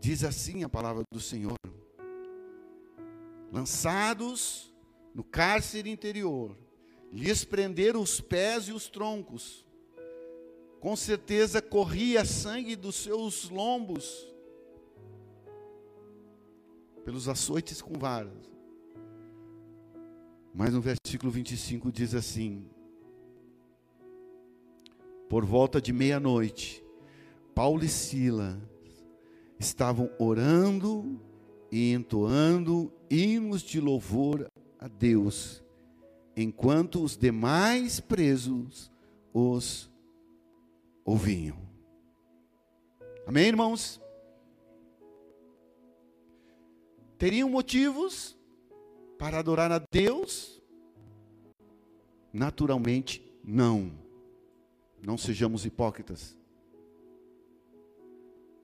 diz 0.00 0.24
assim 0.24 0.64
a 0.64 0.68
palavra 0.68 1.04
do 1.12 1.20
Senhor: 1.20 1.58
lançados 3.52 4.74
no 5.14 5.22
cárcere 5.22 5.90
interior, 5.90 6.56
lhes 7.12 7.44
prenderam 7.44 8.00
os 8.00 8.20
pés 8.20 8.68
e 8.68 8.72
os 8.72 8.88
troncos. 8.88 9.66
Com 10.80 10.96
certeza 10.96 11.60
corria 11.60 12.24
sangue 12.24 12.74
dos 12.74 12.96
seus 12.96 13.50
lombos 13.50 14.28
pelos 17.04 17.28
açoites 17.28 17.82
com 17.82 17.98
varas. 17.98 18.50
Mas 20.54 20.72
no 20.72 20.80
versículo 20.80 21.30
25 21.30 21.92
diz 21.92 22.14
assim: 22.14 22.64
Por 25.28 25.44
volta 25.44 25.80
de 25.80 25.92
meia-noite, 25.92 26.84
Paulo 27.54 27.84
e 27.84 27.88
Sila 27.88 28.60
estavam 29.58 30.10
orando 30.18 31.20
e 31.70 31.92
entoando 31.92 32.92
hinos 33.08 33.62
de 33.62 33.80
louvor 33.80 34.50
a 34.78 34.88
Deus, 34.88 35.62
enquanto 36.42 37.02
os 37.02 37.16
demais 37.16 38.00
presos 38.00 38.90
os 39.32 39.90
ouviam. 41.04 41.56
Amém, 43.26 43.46
irmãos? 43.46 44.00
Teriam 47.18 47.50
motivos 47.50 48.36
para 49.18 49.38
adorar 49.38 49.70
a 49.70 49.78
Deus? 49.90 50.62
Naturalmente, 52.32 53.22
não. 53.44 53.92
Não 55.02 55.18
sejamos 55.18 55.66
hipócritas. 55.66 56.36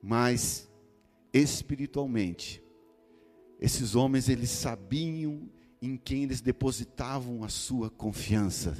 Mas 0.01 0.69
espiritualmente, 1.33 2.63
esses 3.59 3.95
homens 3.95 4.29
eles 4.29 4.49
sabiam 4.49 5.49
em 5.81 5.97
quem 5.97 6.23
eles 6.23 6.41
depositavam 6.41 7.43
a 7.43 7.49
sua 7.49 7.89
confiança. 7.89 8.75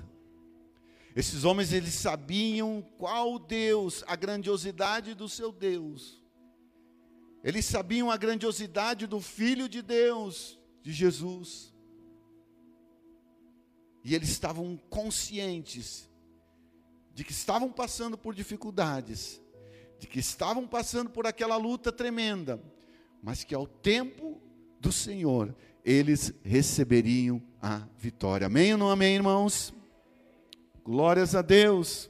Esses 1.15 1.43
homens 1.43 1.73
eles 1.73 1.95
sabiam 1.95 2.81
qual 2.97 3.39
Deus, 3.39 4.03
a 4.07 4.15
grandiosidade 4.15 5.13
do 5.13 5.27
seu 5.27 5.51
Deus. 5.51 6.21
Eles 7.43 7.65
sabiam 7.65 8.11
a 8.11 8.17
grandiosidade 8.17 9.07
do 9.07 9.19
filho 9.19 9.67
de 9.67 9.81
Deus, 9.81 10.59
de 10.83 10.91
Jesus. 10.91 11.73
E 14.03 14.13
eles 14.13 14.29
estavam 14.29 14.77
conscientes 14.89 16.07
de 17.13 17.23
que 17.23 17.31
estavam 17.31 17.71
passando 17.71 18.17
por 18.17 18.35
dificuldades, 18.35 19.41
de 19.99 20.05
que 20.07 20.19
estavam 20.19 20.67
passando 20.67 21.09
por 21.09 21.25
aquela 21.25 21.57
luta 21.57 21.91
tremenda, 21.91 22.61
mas 23.23 23.43
que 23.43 23.55
ao 23.55 23.65
tempo 23.65 24.39
do 24.79 24.91
Senhor, 24.91 25.55
eles 25.87 26.33
receberiam 26.43 27.41
a 27.61 27.87
vitória. 27.97 28.47
Amém 28.47 28.73
ou 28.73 28.77
não 28.77 28.89
amém, 28.89 29.15
irmãos? 29.15 29.73
Glórias 30.83 31.33
a 31.33 31.41
Deus. 31.41 32.09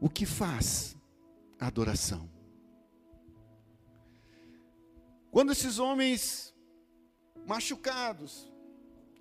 O 0.00 0.10
que 0.10 0.26
faz 0.26 0.96
a 1.60 1.68
adoração? 1.68 2.28
Quando 5.30 5.52
esses 5.52 5.78
homens 5.78 6.52
machucados, 7.46 8.50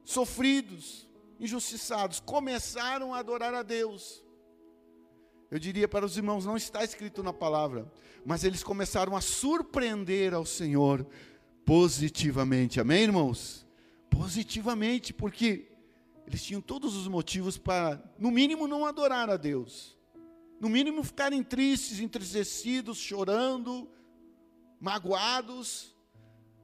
sofridos, 0.03 1.07
injustiçados, 1.39 2.19
começaram 2.19 3.13
a 3.13 3.19
adorar 3.19 3.53
a 3.53 3.62
Deus, 3.62 4.25
eu 5.51 5.57
diria 5.57 5.88
para 5.88 6.05
os 6.05 6.15
irmãos, 6.15 6.45
não 6.45 6.55
está 6.55 6.83
escrito 6.83 7.23
na 7.23 7.33
palavra, 7.33 7.91
mas 8.25 8.43
eles 8.43 8.63
começaram 8.63 9.15
a 9.15 9.21
surpreender 9.21 10.33
ao 10.33 10.45
Senhor 10.45 11.05
positivamente. 11.65 12.79
Amém, 12.79 13.03
irmãos? 13.03 13.65
Positivamente, 14.09 15.13
porque 15.13 15.71
eles 16.27 16.43
tinham 16.43 16.62
todos 16.62 16.95
os 16.95 17.07
motivos 17.07 17.57
para, 17.57 17.99
no 18.19 18.29
mínimo, 18.29 18.67
não 18.67 18.85
adorar 18.85 19.29
a 19.29 19.38
Deus. 19.38 19.97
No 20.59 20.69
mínimo, 20.69 21.03
ficarem 21.03 21.41
tristes, 21.41 21.99
entristecidos, 21.99 22.97
chorando, 22.97 23.89
magoados. 24.79 25.95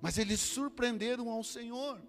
Mas 0.02 0.20
eles 0.20 0.40
surpreenderam 0.40 1.30
ao 1.30 1.44
Senhor 1.44 2.00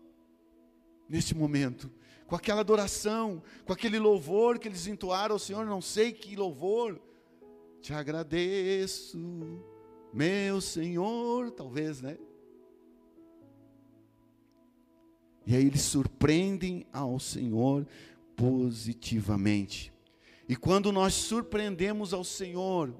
neste 1.08 1.34
momento 1.34 1.90
com 2.26 2.34
aquela 2.34 2.60
adoração, 2.60 3.42
com 3.64 3.72
aquele 3.72 3.98
louvor 3.98 4.58
que 4.58 4.68
eles 4.68 4.86
entoaram 4.86 5.34
ao 5.34 5.38
Senhor, 5.38 5.64
não 5.64 5.80
sei 5.80 6.12
que 6.12 6.34
louvor. 6.34 7.00
Te 7.80 7.92
agradeço, 7.92 9.18
meu 10.12 10.60
Senhor, 10.60 11.50
talvez, 11.50 12.00
né? 12.00 12.18
E 15.46 15.54
aí 15.54 15.64
eles 15.64 15.82
surpreendem 15.82 16.84
ao 16.92 17.20
Senhor 17.20 17.86
positivamente. 18.34 19.92
E 20.48 20.56
quando 20.56 20.90
nós 20.90 21.14
surpreendemos 21.14 22.12
ao 22.12 22.24
Senhor 22.24 22.92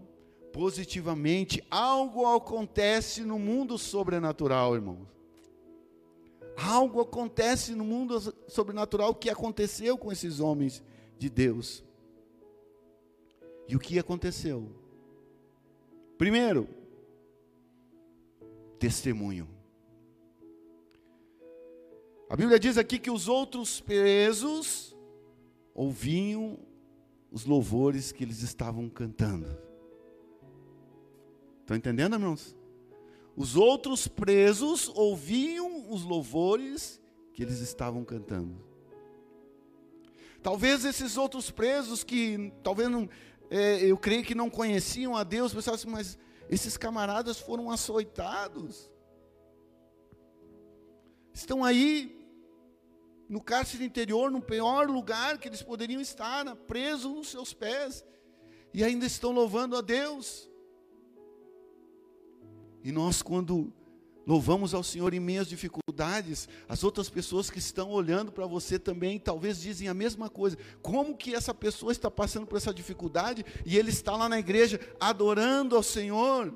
positivamente, 0.52 1.62
algo 1.68 2.24
acontece 2.34 3.22
no 3.22 3.38
mundo 3.38 3.76
sobrenatural, 3.76 4.74
irmãos. 4.76 5.15
Algo 6.56 7.00
acontece 7.00 7.74
no 7.74 7.84
mundo 7.84 8.34
sobrenatural 8.48 9.14
que 9.14 9.28
aconteceu 9.28 9.98
com 9.98 10.10
esses 10.10 10.40
homens 10.40 10.82
de 11.18 11.28
Deus. 11.28 11.84
E 13.68 13.76
o 13.76 13.78
que 13.78 13.98
aconteceu? 13.98 14.70
Primeiro, 16.16 16.68
testemunho. 18.78 19.48
A 22.28 22.36
Bíblia 22.36 22.58
diz 22.58 22.78
aqui 22.78 22.98
que 22.98 23.10
os 23.10 23.28
outros 23.28 23.80
presos 23.80 24.96
ouviam 25.74 26.58
os 27.30 27.44
louvores 27.44 28.12
que 28.12 28.24
eles 28.24 28.42
estavam 28.42 28.88
cantando. 28.88 29.46
Estão 31.60 31.76
entendendo, 31.76 32.14
irmãos? 32.14 32.56
Os 33.36 33.56
outros 33.56 34.08
presos 34.08 34.88
ouviam 34.94 35.75
os 35.88 36.02
louvores 36.02 37.00
que 37.32 37.42
eles 37.42 37.60
estavam 37.60 38.04
cantando. 38.04 38.64
Talvez 40.42 40.84
esses 40.84 41.16
outros 41.16 41.50
presos 41.50 42.04
que 42.04 42.52
talvez 42.62 42.88
não, 42.88 43.08
é, 43.50 43.84
eu 43.84 43.98
creio 43.98 44.24
que 44.24 44.34
não 44.34 44.48
conheciam 44.48 45.16
a 45.16 45.24
Deus, 45.24 45.52
pensavam 45.52 45.74
assim, 45.74 45.90
mas 45.90 46.18
esses 46.48 46.76
camaradas 46.76 47.38
foram 47.38 47.70
açoitados. 47.70 48.90
Estão 51.32 51.64
aí 51.64 52.16
no 53.28 53.42
cárcere 53.42 53.84
interior, 53.84 54.30
no 54.30 54.40
pior 54.40 54.88
lugar 54.88 55.38
que 55.38 55.48
eles 55.48 55.62
poderiam 55.62 56.00
estar, 56.00 56.54
presos 56.54 57.12
nos 57.12 57.28
seus 57.28 57.52
pés, 57.52 58.04
e 58.72 58.84
ainda 58.84 59.04
estão 59.04 59.32
louvando 59.32 59.76
a 59.76 59.80
Deus. 59.80 60.48
E 62.84 62.92
nós, 62.92 63.20
quando 63.20 63.72
louvamos 64.26 64.74
ao 64.74 64.82
Senhor 64.82 65.14
em 65.14 65.20
meias 65.20 65.46
dificuldades, 65.46 66.48
as 66.68 66.82
outras 66.82 67.08
pessoas 67.08 67.48
que 67.48 67.60
estão 67.60 67.90
olhando 67.90 68.32
para 68.32 68.44
você 68.44 68.76
também, 68.76 69.20
talvez 69.20 69.60
dizem 69.60 69.86
a 69.88 69.94
mesma 69.94 70.28
coisa. 70.28 70.58
Como 70.82 71.16
que 71.16 71.32
essa 71.32 71.54
pessoa 71.54 71.92
está 71.92 72.10
passando 72.10 72.46
por 72.46 72.56
essa 72.56 72.74
dificuldade 72.74 73.46
e 73.64 73.78
ele 73.78 73.90
está 73.90 74.16
lá 74.16 74.28
na 74.28 74.38
igreja 74.38 74.80
adorando 74.98 75.76
ao 75.76 75.82
Senhor? 75.82 76.52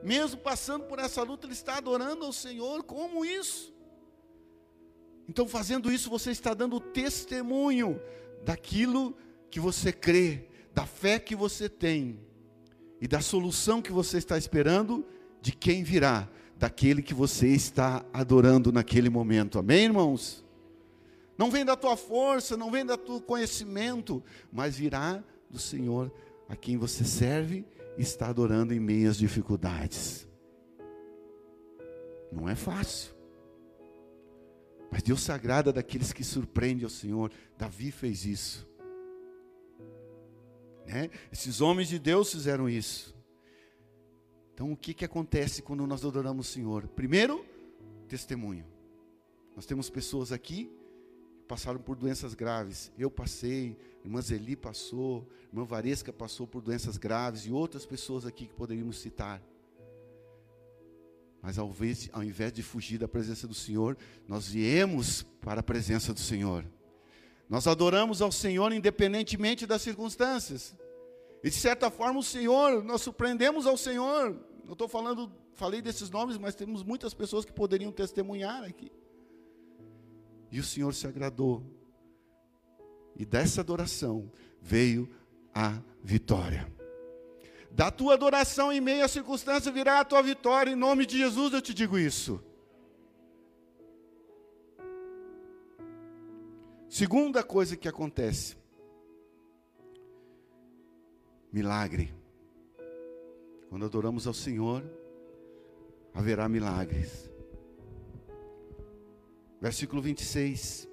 Mesmo 0.00 0.38
passando 0.40 0.84
por 0.84 1.00
essa 1.00 1.24
luta, 1.24 1.46
ele 1.46 1.54
está 1.54 1.78
adorando 1.78 2.24
ao 2.24 2.32
Senhor. 2.32 2.84
Como 2.84 3.24
isso? 3.24 3.74
Então, 5.28 5.48
fazendo 5.48 5.92
isso, 5.92 6.08
você 6.08 6.30
está 6.30 6.54
dando 6.54 6.78
testemunho 6.78 8.00
daquilo 8.44 9.16
que 9.50 9.58
você 9.58 9.92
crê, 9.92 10.48
da 10.72 10.86
fé 10.86 11.18
que 11.18 11.34
você 11.34 11.68
tem 11.68 12.20
e 13.00 13.08
da 13.08 13.20
solução 13.20 13.82
que 13.82 13.90
você 13.90 14.18
está 14.18 14.38
esperando 14.38 15.04
de 15.40 15.52
quem 15.52 15.82
virá, 15.82 16.28
daquele 16.56 17.02
que 17.02 17.14
você 17.14 17.48
está 17.48 18.04
adorando 18.12 18.72
naquele 18.72 19.08
momento. 19.08 19.58
Amém, 19.58 19.84
irmãos? 19.84 20.44
Não 21.36 21.50
vem 21.50 21.64
da 21.64 21.76
tua 21.76 21.96
força, 21.96 22.56
não 22.56 22.70
vem 22.70 22.84
do 22.84 22.96
teu 22.96 23.20
conhecimento, 23.20 24.22
mas 24.52 24.76
virá 24.76 25.22
do 25.48 25.58
Senhor 25.58 26.12
a 26.48 26.56
quem 26.56 26.76
você 26.76 27.04
serve 27.04 27.64
e 27.96 28.02
está 28.02 28.28
adorando 28.28 28.74
em 28.74 28.80
meio 28.80 29.08
às 29.08 29.16
dificuldades. 29.16 30.26
Não 32.32 32.48
é 32.48 32.56
fácil. 32.56 33.14
Mas 34.90 35.02
Deus 35.02 35.20
se 35.20 35.30
agrada 35.30 35.72
daqueles 35.72 36.12
que 36.12 36.24
surpreendem 36.24 36.84
ao 36.84 36.90
Senhor. 36.90 37.30
Davi 37.56 37.90
fez 37.90 38.24
isso. 38.24 38.66
Né? 40.86 41.10
Esses 41.30 41.60
homens 41.60 41.88
de 41.88 41.98
Deus 41.98 42.32
fizeram 42.32 42.68
isso. 42.68 43.14
Então, 44.58 44.72
o 44.72 44.76
que, 44.76 44.92
que 44.92 45.04
acontece 45.04 45.62
quando 45.62 45.86
nós 45.86 46.04
adoramos 46.04 46.48
o 46.48 46.52
Senhor? 46.52 46.88
Primeiro, 46.88 47.46
testemunho. 48.08 48.66
Nós 49.54 49.64
temos 49.64 49.88
pessoas 49.88 50.32
aqui 50.32 50.68
que 51.38 51.46
passaram 51.46 51.78
por 51.78 51.94
doenças 51.94 52.34
graves. 52.34 52.90
Eu 52.98 53.08
passei, 53.08 53.78
irmã 54.04 54.20
Zeli 54.20 54.56
passou, 54.56 55.30
irmã 55.52 55.62
Varesca 55.62 56.12
passou 56.12 56.44
por 56.44 56.60
doenças 56.60 56.96
graves 56.96 57.42
e 57.42 57.52
outras 57.52 57.86
pessoas 57.86 58.26
aqui 58.26 58.48
que 58.48 58.54
poderíamos 58.54 58.98
citar. 58.98 59.40
Mas 61.40 61.56
ao 61.56 61.68
invés, 61.68 62.10
ao 62.12 62.24
invés 62.24 62.52
de 62.52 62.64
fugir 62.64 62.98
da 62.98 63.06
presença 63.06 63.46
do 63.46 63.54
Senhor, 63.54 63.96
nós 64.26 64.48
viemos 64.48 65.22
para 65.40 65.60
a 65.60 65.62
presença 65.62 66.12
do 66.12 66.18
Senhor. 66.18 66.64
Nós 67.48 67.68
adoramos 67.68 68.20
ao 68.20 68.32
Senhor 68.32 68.72
independentemente 68.72 69.68
das 69.68 69.82
circunstâncias. 69.82 70.74
E 71.44 71.48
de 71.48 71.54
certa 71.54 71.92
forma 71.92 72.18
o 72.18 72.24
Senhor, 72.24 72.82
nós 72.82 73.02
surpreendemos 73.02 73.64
ao 73.64 73.76
Senhor. 73.76 74.47
Eu 74.68 74.74
estou 74.74 74.86
falando, 74.86 75.32
falei 75.54 75.80
desses 75.80 76.10
nomes, 76.10 76.36
mas 76.36 76.54
temos 76.54 76.82
muitas 76.82 77.14
pessoas 77.14 77.42
que 77.42 77.52
poderiam 77.52 77.90
testemunhar 77.90 78.62
aqui. 78.64 78.92
E 80.52 80.60
o 80.60 80.62
Senhor 80.62 80.92
se 80.92 81.06
agradou. 81.06 81.64
E 83.16 83.24
dessa 83.24 83.62
adoração 83.62 84.30
veio 84.60 85.08
a 85.54 85.80
vitória. 86.04 86.70
Da 87.70 87.90
tua 87.90 88.12
adoração 88.12 88.70
em 88.70 88.78
meio 88.78 89.06
à 89.06 89.08
circunstância 89.08 89.72
virá 89.72 90.00
a 90.00 90.04
tua 90.04 90.22
vitória, 90.22 90.70
em 90.70 90.76
nome 90.76 91.06
de 91.06 91.16
Jesus 91.16 91.54
eu 91.54 91.62
te 91.62 91.72
digo 91.72 91.98
isso. 91.98 92.38
Segunda 96.90 97.42
coisa 97.42 97.74
que 97.74 97.88
acontece: 97.88 98.54
milagre. 101.50 102.17
Quando 103.68 103.84
adoramos 103.84 104.26
ao 104.26 104.34
Senhor, 104.34 104.82
haverá 106.14 106.48
milagres. 106.48 107.30
Versículo 109.60 110.00
26. 110.00 110.88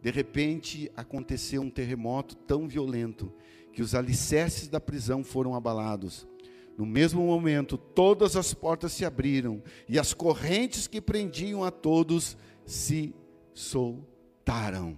De 0.00 0.10
repente 0.10 0.90
aconteceu 0.96 1.60
um 1.60 1.70
terremoto 1.70 2.36
tão 2.36 2.68
violento 2.68 3.32
que 3.72 3.82
os 3.82 3.94
alicerces 3.94 4.68
da 4.68 4.80
prisão 4.80 5.22
foram 5.22 5.54
abalados. 5.54 6.26
No 6.76 6.86
mesmo 6.86 7.26
momento, 7.26 7.76
todas 7.76 8.36
as 8.36 8.54
portas 8.54 8.92
se 8.92 9.04
abriram 9.04 9.62
e 9.88 9.98
as 9.98 10.14
correntes 10.14 10.86
que 10.86 11.00
prendiam 11.00 11.64
a 11.64 11.70
todos 11.72 12.36
se 12.64 13.12
soltaram. 13.52 14.96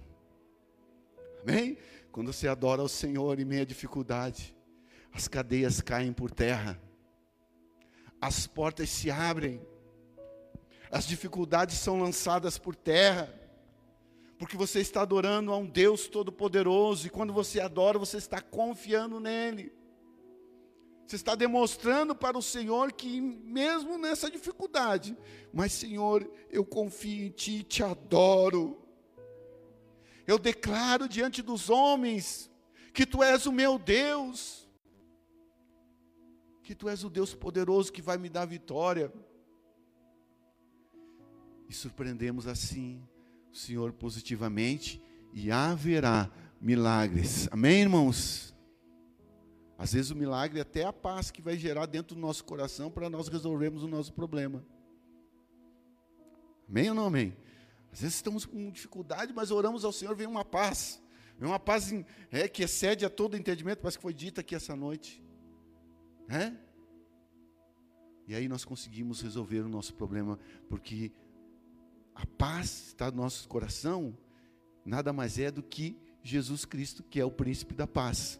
Amém? 1.41 1.77
Quando 2.11 2.31
você 2.31 2.47
adora 2.47 2.83
o 2.83 2.89
Senhor 2.89 3.39
em 3.39 3.45
meio 3.45 3.63
à 3.63 3.65
dificuldade, 3.65 4.55
as 5.11 5.27
cadeias 5.27 5.81
caem 5.81 6.13
por 6.13 6.29
terra, 6.29 6.79
as 8.21 8.45
portas 8.45 8.87
se 8.89 9.09
abrem, 9.09 9.59
as 10.91 11.07
dificuldades 11.07 11.79
são 11.79 11.99
lançadas 11.99 12.59
por 12.59 12.75
terra, 12.75 13.33
porque 14.37 14.55
você 14.55 14.79
está 14.79 15.01
adorando 15.01 15.51
a 15.51 15.57
um 15.57 15.65
Deus 15.65 16.07
Todo-Poderoso, 16.07 17.07
e 17.07 17.09
quando 17.09 17.33
você 17.33 17.59
adora, 17.59 17.97
você 17.97 18.17
está 18.17 18.39
confiando 18.39 19.19
nele. 19.19 19.73
Você 21.07 21.15
está 21.15 21.35
demonstrando 21.35 22.15
para 22.15 22.37
o 22.37 22.41
Senhor 22.41 22.93
que, 22.93 23.19
mesmo 23.19 23.97
nessa 23.97 24.31
dificuldade, 24.31 25.17
mas 25.51 25.73
Senhor, 25.73 26.29
eu 26.49 26.63
confio 26.63 27.25
em 27.25 27.29
Ti, 27.29 27.63
te 27.63 27.83
adoro. 27.83 28.81
Eu 30.25 30.39
declaro 30.39 31.09
diante 31.09 31.41
dos 31.41 31.69
homens 31.69 32.49
que 32.93 33.05
Tu 33.05 33.21
és 33.23 33.45
o 33.45 33.51
meu 33.51 33.77
Deus, 33.77 34.69
que 36.63 36.75
Tu 36.75 36.87
és 36.89 37.03
o 37.03 37.09
Deus 37.09 37.33
poderoso 37.33 37.91
que 37.91 38.01
vai 38.01 38.17
me 38.17 38.29
dar 38.29 38.45
vitória. 38.45 39.11
E 41.67 41.73
surpreendemos 41.73 42.47
assim 42.47 43.01
o 43.51 43.55
Senhor 43.55 43.91
positivamente 43.93 45.01
e 45.33 45.51
haverá 45.51 46.29
milagres. 46.59 47.47
Amém, 47.51 47.81
irmãos? 47.81 48.55
Às 49.77 49.93
vezes 49.93 50.11
o 50.11 50.15
milagre 50.15 50.59
é 50.59 50.61
até 50.61 50.83
a 50.83 50.93
paz 50.93 51.31
que 51.31 51.41
vai 51.41 51.57
gerar 51.57 51.87
dentro 51.87 52.15
do 52.15 52.21
nosso 52.21 52.43
coração 52.45 52.91
para 52.91 53.09
nós 53.09 53.27
resolvermos 53.27 53.83
o 53.83 53.87
nosso 53.87 54.13
problema. 54.13 54.63
Amém 56.69 56.89
ou 56.89 56.95
não 56.95 57.05
amém? 57.05 57.35
Às 57.91 58.01
vezes 58.01 58.15
estamos 58.15 58.45
com 58.45 58.69
dificuldade, 58.69 59.33
mas 59.33 59.51
oramos 59.51 59.83
ao 59.83 59.91
Senhor, 59.91 60.15
vem 60.15 60.27
uma 60.27 60.45
paz. 60.45 61.01
Vem 61.37 61.49
uma 61.49 61.59
paz 61.59 61.91
é, 62.29 62.47
que 62.47 62.63
excede 62.63 63.03
a 63.05 63.09
todo 63.09 63.35
entendimento, 63.35 63.79
parece 63.79 63.97
que 63.97 64.01
foi 64.03 64.13
dita 64.13 64.41
aqui 64.41 64.53
essa 64.53 64.75
noite. 64.75 65.21
E 68.27 68.35
aí 68.35 68.47
nós 68.47 68.63
conseguimos 68.63 69.21
resolver 69.21 69.59
o 69.59 69.69
nosso 69.69 69.93
problema, 69.93 70.39
porque 70.69 71.11
a 72.15 72.25
paz 72.25 72.87
está 72.87 73.11
no 73.11 73.17
nosso 73.17 73.47
coração, 73.47 74.17
nada 74.85 75.11
mais 75.11 75.37
é 75.39 75.51
do 75.51 75.61
que 75.61 75.97
Jesus 76.23 76.65
Cristo, 76.65 77.03
que 77.03 77.19
é 77.19 77.25
o 77.25 77.31
príncipe 77.31 77.73
da 77.73 77.87
paz. 77.87 78.39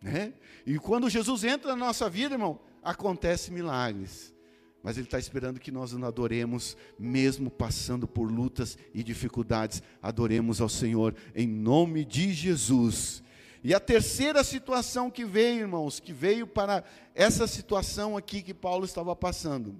Né? 0.00 0.34
E 0.64 0.78
quando 0.78 1.10
Jesus 1.10 1.44
entra 1.44 1.70
na 1.70 1.86
nossa 1.86 2.08
vida, 2.08 2.34
irmão, 2.34 2.60
acontece 2.82 3.50
milagres. 3.50 4.34
Mas 4.82 4.96
Ele 4.96 5.06
está 5.06 5.18
esperando 5.18 5.58
que 5.58 5.72
nós 5.72 5.92
adoremos, 5.94 6.76
mesmo 6.98 7.50
passando 7.50 8.06
por 8.06 8.30
lutas 8.30 8.78
e 8.94 9.02
dificuldades, 9.02 9.82
adoremos 10.00 10.60
ao 10.60 10.68
Senhor 10.68 11.14
em 11.34 11.48
nome 11.48 12.04
de 12.04 12.32
Jesus. 12.32 13.22
E 13.62 13.74
a 13.74 13.80
terceira 13.80 14.44
situação 14.44 15.10
que 15.10 15.24
veio, 15.24 15.60
irmãos, 15.60 15.98
que 15.98 16.12
veio 16.12 16.46
para 16.46 16.84
essa 17.14 17.46
situação 17.46 18.16
aqui 18.16 18.42
que 18.42 18.54
Paulo 18.54 18.84
estava 18.84 19.14
passando, 19.16 19.74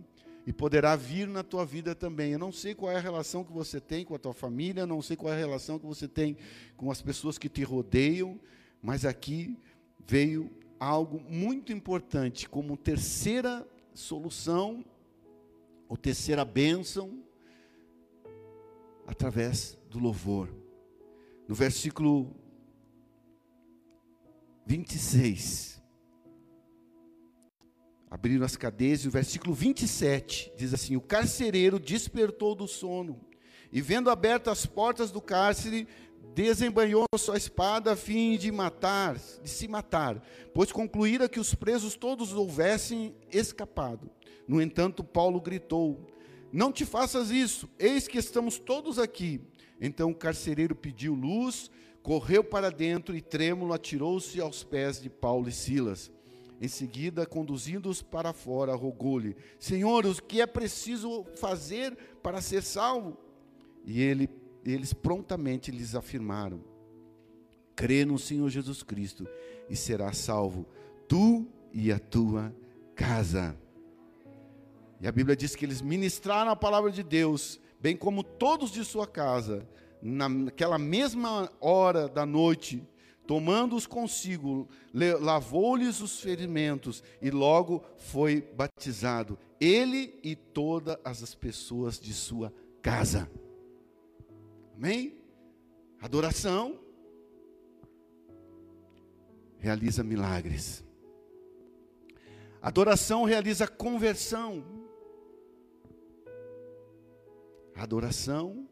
e 0.47 0.53
poderá 0.53 0.97
vir 0.97 1.29
na 1.29 1.43
tua 1.43 1.67
vida 1.67 1.95
também. 1.95 2.33
Eu 2.33 2.39
não 2.39 2.51
sei 2.51 2.75
qual 2.75 2.91
é 2.91 2.97
a 2.97 3.01
relação 3.01 3.45
que 3.45 3.53
você 3.53 3.79
tem 3.79 4.03
com 4.05 4.15
a 4.15 4.19
tua 4.19 4.33
família, 4.33 4.87
não 4.87 5.03
sei 5.03 5.15
qual 5.15 5.31
é 5.33 5.37
a 5.37 5.39
relação 5.39 5.79
que 5.79 5.85
você 5.85 6.09
tem 6.09 6.39
com 6.75 6.91
as 6.91 7.03
pessoas 7.03 7.37
que 7.37 7.51
te 7.51 7.63
rodeiam, 7.63 8.41
mas 8.83 9.05
aqui 9.05 9.59
veio 10.07 10.51
algo 10.81 11.21
muito 11.29 11.71
importante 11.71 12.49
como 12.49 12.79
terceira 12.79 13.69
solução, 13.93 14.83
ou 15.87 15.97
terceira 15.97 16.45
bênção, 16.45 17.23
através 19.07 19.77
do 19.91 19.99
louvor. 19.99 20.49
No 21.47 21.55
versículo 21.55 22.35
26, 24.69 25.83
abriram 28.11 28.45
as 28.45 28.55
cadeias, 28.55 29.01
e 29.01 29.09
o 29.09 29.11
versículo 29.11 29.55
27 29.55 30.53
diz 30.59 30.75
assim: 30.75 30.95
O 30.95 31.01
carcereiro 31.01 31.79
despertou 31.79 32.55
do 32.55 32.69
sono, 32.69 33.19
e 33.73 33.81
vendo 33.81 34.11
abertas 34.11 34.59
as 34.59 34.67
portas 34.67 35.11
do 35.11 35.23
cárcere, 35.23 35.89
desembanhou 36.35 37.07
sua 37.17 37.39
espada 37.39 37.95
a 37.95 37.97
fim 37.97 38.37
de 38.37 38.53
matar, 38.53 39.17
de 39.17 39.49
se 39.49 39.67
matar, 39.67 40.23
pois 40.53 40.71
concluíra 40.71 41.31
que 41.31 41.41
os 41.41 41.55
presos 41.55 41.97
todos 41.97 42.35
houvessem 42.35 43.17
escapado. 43.33 44.11
No 44.47 44.61
entanto, 44.61 45.03
Paulo 45.03 45.41
gritou: 45.41 46.07
Não 46.53 46.71
te 46.71 46.85
faças 46.85 47.31
isso, 47.31 47.71
eis 47.79 48.07
que 48.07 48.19
estamos 48.19 48.59
todos 48.59 48.99
aqui. 48.99 49.41
Então 49.81 50.11
o 50.11 50.15
carcereiro 50.15 50.75
pediu 50.75 51.15
luz, 51.15 51.71
correu 52.03 52.43
para 52.43 52.71
dentro 52.71 53.17
e 53.17 53.21
trêmulo 53.21 53.73
atirou-se 53.73 54.41
aos 54.41 54.63
pés 54.65 55.01
de 55.01 55.11
Paulo 55.11 55.49
e 55.49 55.53
Silas. 55.53 56.11
Em 56.61 56.69
seguida, 56.69 57.25
conduzindo-os 57.25 58.03
para 58.03 58.33
fora, 58.33 58.75
rogou-lhe: 58.75 59.37
Senhor, 59.59 60.05
o 60.05 60.23
que 60.23 60.41
é 60.41 60.47
preciso 60.47 61.25
fazer 61.37 61.97
para 62.23 62.41
ser 62.41 62.63
salvo? 62.63 63.17
E 63.85 64.03
ele 64.03 64.29
eles 64.65 64.93
prontamente 64.93 65.71
lhes 65.71 65.95
afirmaram: 65.95 66.63
crê 67.75 68.05
no 68.05 68.19
Senhor 68.19 68.49
Jesus 68.49 68.83
Cristo 68.83 69.27
e 69.69 69.77
serás 69.77 70.19
salvo, 70.19 70.67
tu 71.07 71.47
e 71.73 71.93
a 71.93 71.99
tua 71.99 72.55
casa. 72.95 73.57
E 75.01 75.07
a 75.07 75.13
Bíblia 75.13 75.37
diz 75.37 75.55
que 75.55 75.65
eles 75.65 75.81
ministraram 75.81 76.51
a 76.51 76.57
palavra 76.57 76.91
de 76.91 77.03
Deus, 77.03 77.61
bem 77.81 77.97
como 77.97 78.25
todos 78.25 78.73
de 78.73 78.85
sua 78.85 79.07
casa, 79.07 79.67
naquela 80.01 80.79
mesma 80.79 81.51
hora 81.61 82.09
da 82.09 82.25
noite, 82.25 82.87
tomando-os 83.27 83.87
consigo, 83.87 84.69
lavou-lhes 85.21 86.01
os 86.01 86.21
ferimentos 86.21 87.03
e 87.21 87.31
logo 87.31 87.85
foi 87.97 88.41
batizado, 88.41 89.39
ele 89.61 90.19
e 90.23 90.35
todas 90.35 90.97
as 91.05 91.35
pessoas 91.35 91.99
de 91.99 92.13
sua 92.15 92.53
casa. 92.81 93.31
Amém? 94.75 95.17
Adoração. 96.01 96.89
realiza 99.59 100.05
milagres. 100.05 100.85
Adoração 102.63 103.25
realiza 103.25 103.67
conversão. 103.67 104.65
Adoração 107.75 108.68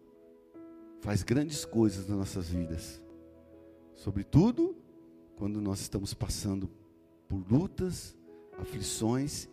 faz 1.01 1.23
grandes 1.23 1.65
coisas 1.65 2.07
nas 2.07 2.19
nossas 2.19 2.49
vidas. 2.49 3.03
Sobretudo 3.95 4.77
quando 5.37 5.61
nós 5.61 5.81
estamos 5.81 6.15
passando 6.15 6.71
por 7.29 7.45
lutas, 7.51 8.17
aflições 8.59 9.49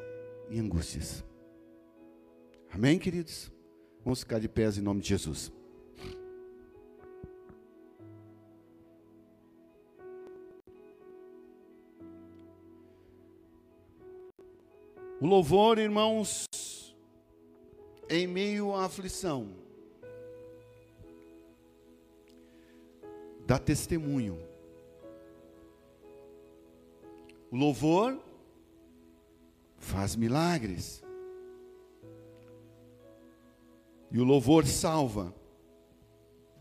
e 0.49 0.59
angústias. 0.59 1.23
Amém, 2.71 2.97
queridos? 2.97 3.51
Vamos 4.03 4.19
ficar 4.19 4.39
de 4.39 4.49
pés 4.49 4.77
em 4.77 4.81
nome 4.81 5.01
de 5.01 5.09
Jesus. 5.09 5.51
O 15.23 15.25
louvor, 15.25 15.77
irmãos, 15.77 16.45
em 18.09 18.27
meio 18.27 18.73
à 18.73 18.83
aflição, 18.83 19.55
dá 23.45 23.57
testemunho. 23.57 24.39
O 27.51 27.55
louvor 27.55 28.19
faz 29.77 30.15
milagres. 30.15 31.03
E 34.11 34.19
o 34.19 34.23
louvor 34.23 34.65
salva 34.65 35.33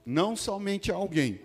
não 0.05 0.35
somente 0.35 0.91
alguém, 0.91 1.41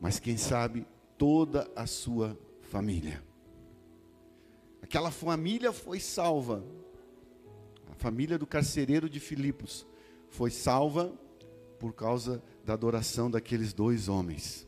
mas 0.00 0.20
quem 0.20 0.36
sabe 0.36 0.86
toda 1.18 1.70
a 1.74 1.86
sua 1.86 2.38
família. 2.60 3.22
Aquela 4.82 5.10
família 5.10 5.72
foi 5.72 5.98
salva. 5.98 6.62
A 7.90 7.94
família 7.94 8.38
do 8.38 8.46
carcereiro 8.46 9.08
de 9.08 9.18
Filipos 9.18 9.86
foi 10.28 10.50
salva 10.50 11.12
por 11.78 11.92
causa 11.92 12.42
da 12.66 12.72
adoração 12.74 13.30
daqueles 13.30 13.72
dois 13.72 14.08
homens. 14.08 14.66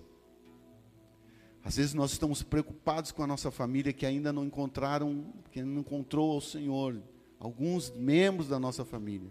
Às 1.64 1.76
vezes 1.76 1.92
nós 1.92 2.12
estamos 2.12 2.42
preocupados 2.44 3.10
com 3.10 3.24
a 3.24 3.26
nossa 3.26 3.50
família 3.50 3.92
que 3.92 4.06
ainda 4.06 4.32
não 4.32 4.44
encontraram, 4.44 5.34
que 5.50 5.62
não 5.62 5.80
encontrou 5.80 6.38
o 6.38 6.40
Senhor, 6.40 7.02
alguns 7.40 7.90
membros 7.90 8.48
da 8.48 8.58
nossa 8.58 8.84
família. 8.84 9.30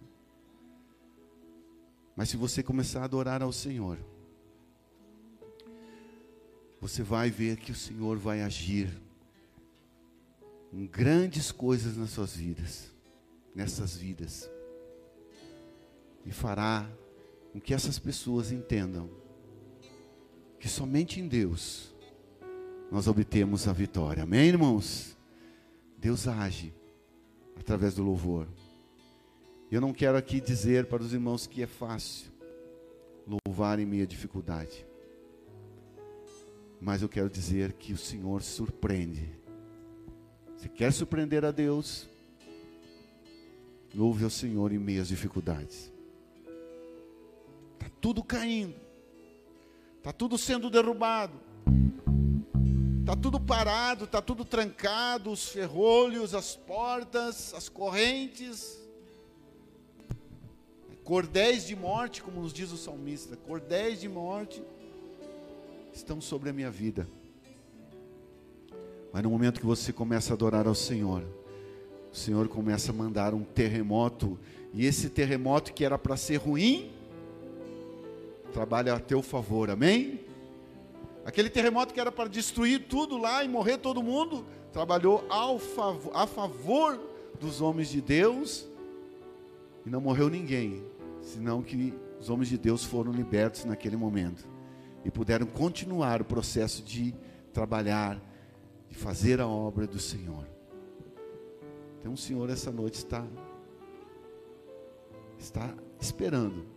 Mas 2.13 2.29
se 2.29 2.35
você 2.35 2.61
começar 2.61 3.01
a 3.01 3.05
adorar 3.05 3.41
ao 3.41 3.53
Senhor, 3.53 3.97
você 6.81 7.01
vai 7.01 7.31
ver 7.31 7.57
que 7.57 7.71
o 7.71 7.75
Senhor 7.75 8.17
vai 8.17 8.41
agir 8.41 9.01
em 10.73 10.85
grandes 10.85 11.51
coisas 11.53 11.95
nas 11.95 12.09
suas 12.09 12.35
vidas, 12.35 12.93
nessas 13.55 13.95
vidas. 13.95 14.49
E 16.25 16.31
fará 16.31 16.87
com 17.57 17.61
que 17.61 17.73
essas 17.73 17.97
pessoas 17.97 18.51
entendam 18.51 19.09
que 20.59 20.69
somente 20.69 21.19
em 21.19 21.27
Deus 21.27 21.91
nós 22.91 23.07
obtemos 23.07 23.67
a 23.67 23.73
vitória. 23.73 24.21
Amém, 24.21 24.47
irmãos? 24.47 25.17
Deus 25.97 26.27
age 26.27 26.71
através 27.59 27.95
do 27.95 28.03
louvor. 28.03 28.47
Eu 29.71 29.81
não 29.81 29.91
quero 29.91 30.19
aqui 30.19 30.39
dizer 30.39 30.85
para 30.85 31.01
os 31.01 31.13
irmãos 31.13 31.47
que 31.47 31.63
é 31.63 31.67
fácil 31.67 32.31
louvar 33.25 33.79
em 33.79 34.01
à 34.03 34.05
dificuldade. 34.05 34.85
Mas 36.79 37.01
eu 37.01 37.09
quero 37.09 37.27
dizer 37.27 37.73
que 37.73 37.91
o 37.91 37.97
Senhor 37.97 38.43
surpreende 38.43 39.35
se 40.57 40.69
quer 40.69 40.93
surpreender 40.93 41.43
a 41.43 41.51
Deus, 41.51 42.07
louve 43.95 44.23
ao 44.23 44.29
Senhor 44.29 44.71
em 44.71 44.79
meio 44.79 45.01
às 45.01 45.07
dificuldades. 45.07 45.96
Tudo 47.99 48.23
caindo, 48.23 48.75
está 49.97 50.13
tudo 50.13 50.37
sendo 50.37 50.69
derrubado, 50.69 51.33
está 52.99 53.15
tudo 53.15 53.39
parado, 53.39 54.05
está 54.05 54.21
tudo 54.21 54.45
trancado, 54.45 55.31
os 55.31 55.49
ferrolhos, 55.49 56.33
as 56.33 56.55
portas, 56.55 57.53
as 57.53 57.69
correntes, 57.69 58.77
cordéis 61.03 61.65
de 61.65 61.75
morte, 61.75 62.21
como 62.21 62.41
nos 62.41 62.51
diz 62.51 62.71
o 62.71 62.77
salmista, 62.77 63.35
cordéis 63.35 64.01
de 64.01 64.09
morte 64.09 64.61
estão 65.93 66.21
sobre 66.21 66.49
a 66.49 66.53
minha 66.53 66.69
vida. 66.69 67.07
Mas 69.11 69.23
no 69.23 69.29
momento 69.29 69.59
que 69.59 69.65
você 69.65 69.91
começa 69.91 70.33
a 70.33 70.35
adorar 70.35 70.67
ao 70.67 70.75
Senhor, 70.75 71.23
o 72.11 72.15
Senhor 72.15 72.47
começa 72.47 72.91
a 72.91 72.93
mandar 72.93 73.33
um 73.33 73.43
terremoto, 73.43 74.37
e 74.73 74.85
esse 74.85 75.09
terremoto 75.09 75.73
que 75.73 75.83
era 75.83 75.97
para 75.97 76.15
ser 76.17 76.37
ruim, 76.37 76.91
trabalha 78.57 78.95
a 78.95 78.99
teu 78.99 79.21
favor, 79.21 79.69
amém? 79.69 80.19
Aquele 81.23 81.47
terremoto 81.47 81.93
que 81.93 81.99
era 81.99 82.11
para 82.11 82.27
destruir 82.27 82.87
tudo 82.87 83.15
lá 83.15 83.43
e 83.43 83.47
morrer 83.47 83.77
todo 83.77 84.01
mundo, 84.01 84.47
trabalhou 84.73 85.23
ao 85.29 85.61
a 86.11 86.25
favor 86.25 86.99
dos 87.39 87.61
homens 87.61 87.87
de 87.89 88.01
Deus, 88.01 88.67
e 89.85 89.91
não 89.91 90.01
morreu 90.01 90.27
ninguém, 90.27 90.83
senão 91.21 91.61
que 91.61 91.93
os 92.19 92.31
homens 92.31 92.49
de 92.49 92.57
Deus 92.57 92.83
foram 92.83 93.11
libertos 93.11 93.63
naquele 93.63 93.95
momento 93.95 94.47
e 95.05 95.11
puderam 95.11 95.45
continuar 95.45 96.19
o 96.19 96.25
processo 96.25 96.81
de 96.81 97.13
trabalhar 97.53 98.19
de 98.89 98.95
fazer 98.95 99.39
a 99.39 99.45
obra 99.45 99.85
do 99.85 99.99
Senhor. 99.99 100.47
Então 101.99 102.13
o 102.13 102.17
Senhor 102.17 102.49
essa 102.49 102.71
noite 102.71 102.95
está 102.95 103.23
está 105.37 105.75
esperando 106.01 106.76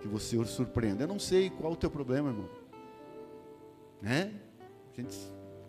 que 0.00 0.08
você 0.08 0.36
o 0.36 0.44
surpreenda. 0.44 1.04
Eu 1.04 1.08
não 1.08 1.18
sei 1.18 1.50
qual 1.50 1.72
o 1.72 1.76
teu 1.76 1.90
problema, 1.90 2.30
irmão. 2.30 2.48
Né? 4.00 4.32
A 4.92 5.00
gente 5.00 5.16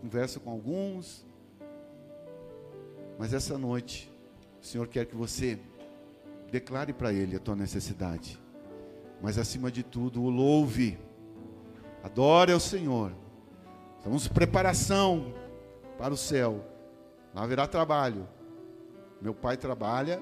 conversa 0.02 0.40
com 0.40 0.50
alguns, 0.50 1.26
mas 3.20 3.34
essa 3.34 3.58
noite 3.58 4.12
o 4.62 4.66
Senhor 4.66 4.88
quer 4.88 5.06
que 5.06 5.16
você 5.16 5.60
declare 6.52 6.94
para 6.94 7.12
ele 7.12 7.36
a 7.36 7.40
tua 7.40 7.56
necessidade. 7.56 8.40
Mas 9.22 9.38
acima 9.38 9.72
de 9.72 9.84
tudo, 9.84 10.22
o 10.22 10.30
louve. 10.30 10.98
Adore 12.04 12.52
ao 12.52 12.60
Senhor. 12.60 13.14
Estamos 13.98 14.26
em 14.26 14.30
preparação 14.30 15.34
para 15.98 16.14
o 16.14 16.18
céu. 16.18 16.66
Lá 17.34 17.44
haverá 17.44 17.68
trabalho. 17.68 18.28
Meu 19.22 19.34
pai 19.34 19.58
trabalha 19.58 20.22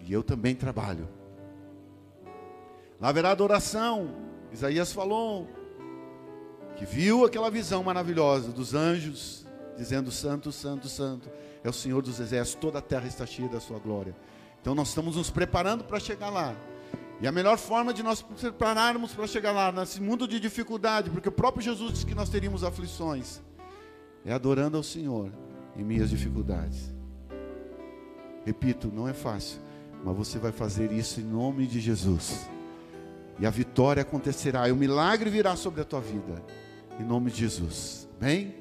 e 0.00 0.12
eu 0.12 0.22
também 0.22 0.54
trabalho. 0.54 1.08
Lá 3.00 3.08
haverá 3.08 3.30
adoração. 3.30 4.14
Isaías 4.52 4.92
falou 4.92 5.48
que 6.76 6.84
viu 6.84 7.24
aquela 7.24 7.50
visão 7.50 7.82
maravilhosa 7.82 8.50
dos 8.50 8.74
anjos 8.74 9.46
dizendo: 9.76 10.10
Santo, 10.10 10.50
Santo, 10.50 10.88
Santo 10.88 11.30
é 11.62 11.68
o 11.68 11.72
Senhor 11.72 12.02
dos 12.02 12.20
exércitos, 12.20 12.60
toda 12.60 12.78
a 12.78 12.82
terra 12.82 13.06
está 13.06 13.26
cheia 13.26 13.48
da 13.48 13.60
sua 13.60 13.78
glória. 13.78 14.14
Então 14.60 14.74
nós 14.74 14.88
estamos 14.88 15.16
nos 15.16 15.30
preparando 15.30 15.84
para 15.84 16.00
chegar 16.00 16.30
lá. 16.30 16.56
E 17.20 17.26
a 17.26 17.32
melhor 17.32 17.58
forma 17.58 17.92
de 17.92 18.02
nós 18.02 18.24
nos 18.28 18.40
prepararmos 18.40 19.12
para 19.12 19.26
chegar 19.26 19.50
lá, 19.50 19.72
nesse 19.72 20.00
mundo 20.00 20.26
de 20.28 20.38
dificuldade, 20.38 21.10
porque 21.10 21.28
o 21.28 21.32
próprio 21.32 21.62
Jesus 21.62 21.92
disse 21.92 22.06
que 22.06 22.14
nós 22.14 22.28
teríamos 22.28 22.62
aflições 22.62 23.40
é 24.24 24.32
adorando 24.32 24.76
ao 24.76 24.82
Senhor 24.82 25.32
em 25.76 25.82
minhas 25.82 26.10
dificuldades. 26.10 26.92
Repito, 28.44 28.88
não 28.92 29.08
é 29.08 29.12
fácil, 29.12 29.58
mas 30.04 30.16
você 30.16 30.38
vai 30.38 30.52
fazer 30.52 30.92
isso 30.92 31.20
em 31.20 31.24
nome 31.24 31.66
de 31.66 31.80
Jesus. 31.80 32.48
E 33.38 33.46
a 33.46 33.50
vitória 33.50 34.02
acontecerá, 34.02 34.68
e 34.68 34.72
o 34.72 34.76
milagre 34.76 35.30
virá 35.30 35.54
sobre 35.54 35.80
a 35.80 35.84
tua 35.84 36.00
vida, 36.00 36.42
em 36.98 37.04
nome 37.04 37.30
de 37.30 37.38
Jesus. 37.38 38.08
Bem? 38.20 38.54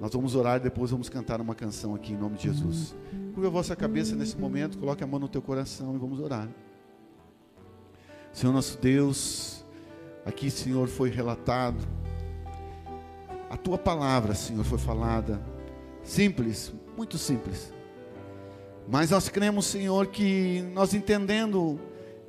Nós 0.00 0.12
vamos 0.12 0.34
orar 0.34 0.56
e 0.56 0.60
depois 0.60 0.90
vamos 0.90 1.08
cantar 1.08 1.40
uma 1.40 1.54
canção 1.54 1.94
aqui 1.94 2.12
em 2.12 2.16
nome 2.16 2.36
de 2.36 2.44
Jesus. 2.44 2.94
Curva 3.34 3.48
a 3.48 3.50
vossa 3.50 3.76
cabeça 3.76 4.16
nesse 4.16 4.36
momento, 4.36 4.78
coloque 4.78 5.04
a 5.04 5.06
mão 5.06 5.20
no 5.20 5.28
teu 5.28 5.42
coração 5.42 5.94
e 5.94 5.98
vamos 5.98 6.18
orar. 6.18 6.48
Senhor 8.32 8.52
nosso 8.52 8.78
Deus, 8.78 9.64
aqui, 10.24 10.50
Senhor, 10.50 10.88
foi 10.88 11.10
relatado 11.10 11.86
a 13.50 13.56
tua 13.56 13.76
palavra, 13.76 14.32
Senhor, 14.32 14.64
foi 14.64 14.78
falada. 14.78 15.42
Simples, 16.04 16.72
muito 16.96 17.18
simples. 17.18 17.74
Mas 18.88 19.10
nós 19.10 19.28
cremos, 19.28 19.66
Senhor, 19.66 20.06
que 20.06 20.62
nós 20.72 20.94
entendendo 20.94 21.78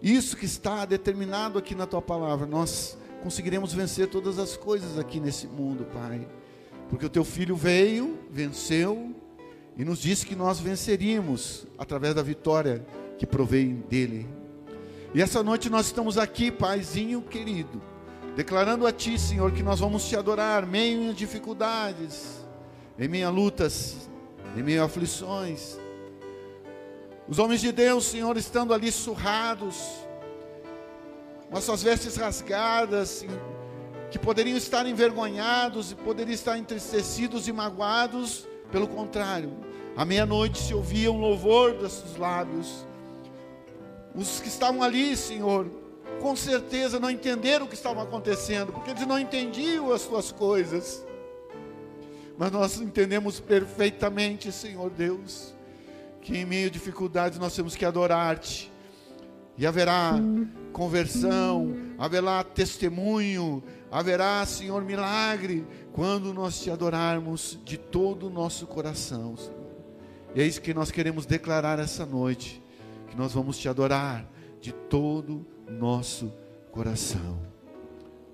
isso 0.02 0.36
que 0.36 0.45
está 0.45 0.84
determinado 0.86 1.60
aqui 1.60 1.76
na 1.76 1.86
tua 1.86 2.02
palavra, 2.02 2.47
nós 2.47 2.97
conseguiremos 3.22 3.74
vencer 3.74 4.08
todas 4.08 4.39
as 4.39 4.58
coisas 4.58 4.97
aqui 4.97 5.20
nesse 5.20 5.47
mundo, 5.47 5.86
Pai. 5.86 6.28
Porque 6.89 7.06
o 7.06 7.10
teu 7.10 7.24
filho 7.24 7.56
veio, 7.56 8.20
venceu 8.30 9.14
e 9.78 9.86
nos 9.86 9.99
disse 9.99 10.26
que 10.26 10.36
nós 10.36 10.60
venceríamos 10.60 11.66
através 11.78 12.16
da 12.16 12.22
vitória 12.22 12.86
que 13.18 13.26
provém 13.26 13.84
dele. 13.88 14.28
E 15.14 15.22
essa 15.22 15.43
noite 15.43 15.70
nós 15.70 15.88
estamos 15.88 16.18
aqui, 16.18 16.49
Paizinho 16.49 17.22
querido, 17.22 17.82
declarando 18.36 18.88
a 18.88 18.91
Ti, 18.91 19.20
Senhor, 19.20 19.52
que 19.52 19.62
nós 19.62 19.80
vamos 19.80 20.08
te 20.08 20.16
adorar, 20.16 20.66
meio 20.66 21.04
em 21.04 21.14
dificuldades, 21.14 22.43
em 22.97 23.08
meio 23.08 23.28
a 23.28 23.30
lutas, 23.30 24.10
em 24.58 24.64
meio 24.64 24.82
a 24.82 24.86
aflições. 24.86 25.78
Os 27.32 27.40
homens 27.40 27.62
de 27.62 27.72
Deus, 27.72 28.08
Senhor, 28.08 28.36
estando 28.36 28.74
ali 28.74 28.92
surrados, 28.92 29.78
com 31.50 31.58
as 31.58 31.64
suas 31.64 31.82
vestes 31.82 32.18
rasgadas, 32.18 33.26
que 34.12 34.20
poderiam 34.20 34.58
estar 34.58 34.86
envergonhados 34.86 35.94
poderiam 35.94 36.34
estar 36.34 36.58
entristecidos 36.58 37.48
e 37.48 37.54
magoados, 37.54 38.46
pelo 38.70 38.86
contrário, 38.86 39.54
à 39.96 40.04
meia-noite 40.04 40.60
se 40.60 40.74
ouvia 40.74 41.10
um 41.10 41.22
louvor 41.22 41.74
dos 41.74 41.94
seus 41.94 42.18
lábios. 42.18 42.86
Os 44.14 44.42
que 44.42 44.50
estavam 44.50 44.84
ali, 44.84 45.16
Senhor, 45.16 45.72
com 46.20 46.36
certeza 46.36 47.00
não 47.00 47.10
entenderam 47.10 47.66
o 47.66 47.70
que 47.70 47.76
estava 47.76 48.04
acontecendo, 48.04 48.74
porque 48.74 48.92
eles 48.92 49.08
não 49.08 49.18
entendiam 49.18 49.94
as 49.94 50.02
tuas 50.02 50.34
coisas. 50.34 51.06
Mas 52.38 52.52
nós 52.52 52.82
entendemos 52.82 53.40
perfeitamente, 53.40 54.52
Senhor 54.52 54.90
Deus, 54.90 55.54
que 56.22 56.38
em 56.38 56.45
meio 56.45 56.67
a 56.67 56.72
dificuldades 56.72 57.39
nós 57.39 57.55
temos 57.55 57.76
que 57.76 57.84
adorar-te. 57.84 58.72
E 59.57 59.65
haverá 59.65 60.13
conversão, 60.72 61.76
haverá 61.97 62.43
testemunho, 62.43 63.61
haverá, 63.91 64.45
Senhor, 64.45 64.84
milagre, 64.84 65.67
quando 65.91 66.34
nós 66.34 66.61
te 66.61 66.72
adorarmos 66.72 67.59
de 67.63 67.78
todo 67.78 68.28
o 68.28 68.30
nosso 68.30 68.65
coração, 68.65 69.36
Senhor. 69.36 69.61
E 70.34 70.41
é 70.41 70.45
isso 70.45 70.61
que 70.61 70.74
nós 70.74 70.89
queremos 70.89 71.26
declarar 71.26 71.78
essa 71.78 72.05
noite, 72.05 72.63
que 73.07 73.17
nós 73.17 73.34
vamos 73.34 73.57
te 73.57 73.67
adorar 73.67 74.26
de 74.61 74.72
todo 74.72 75.45
o 75.67 75.72
nosso 75.72 76.32
coração. 76.72 77.39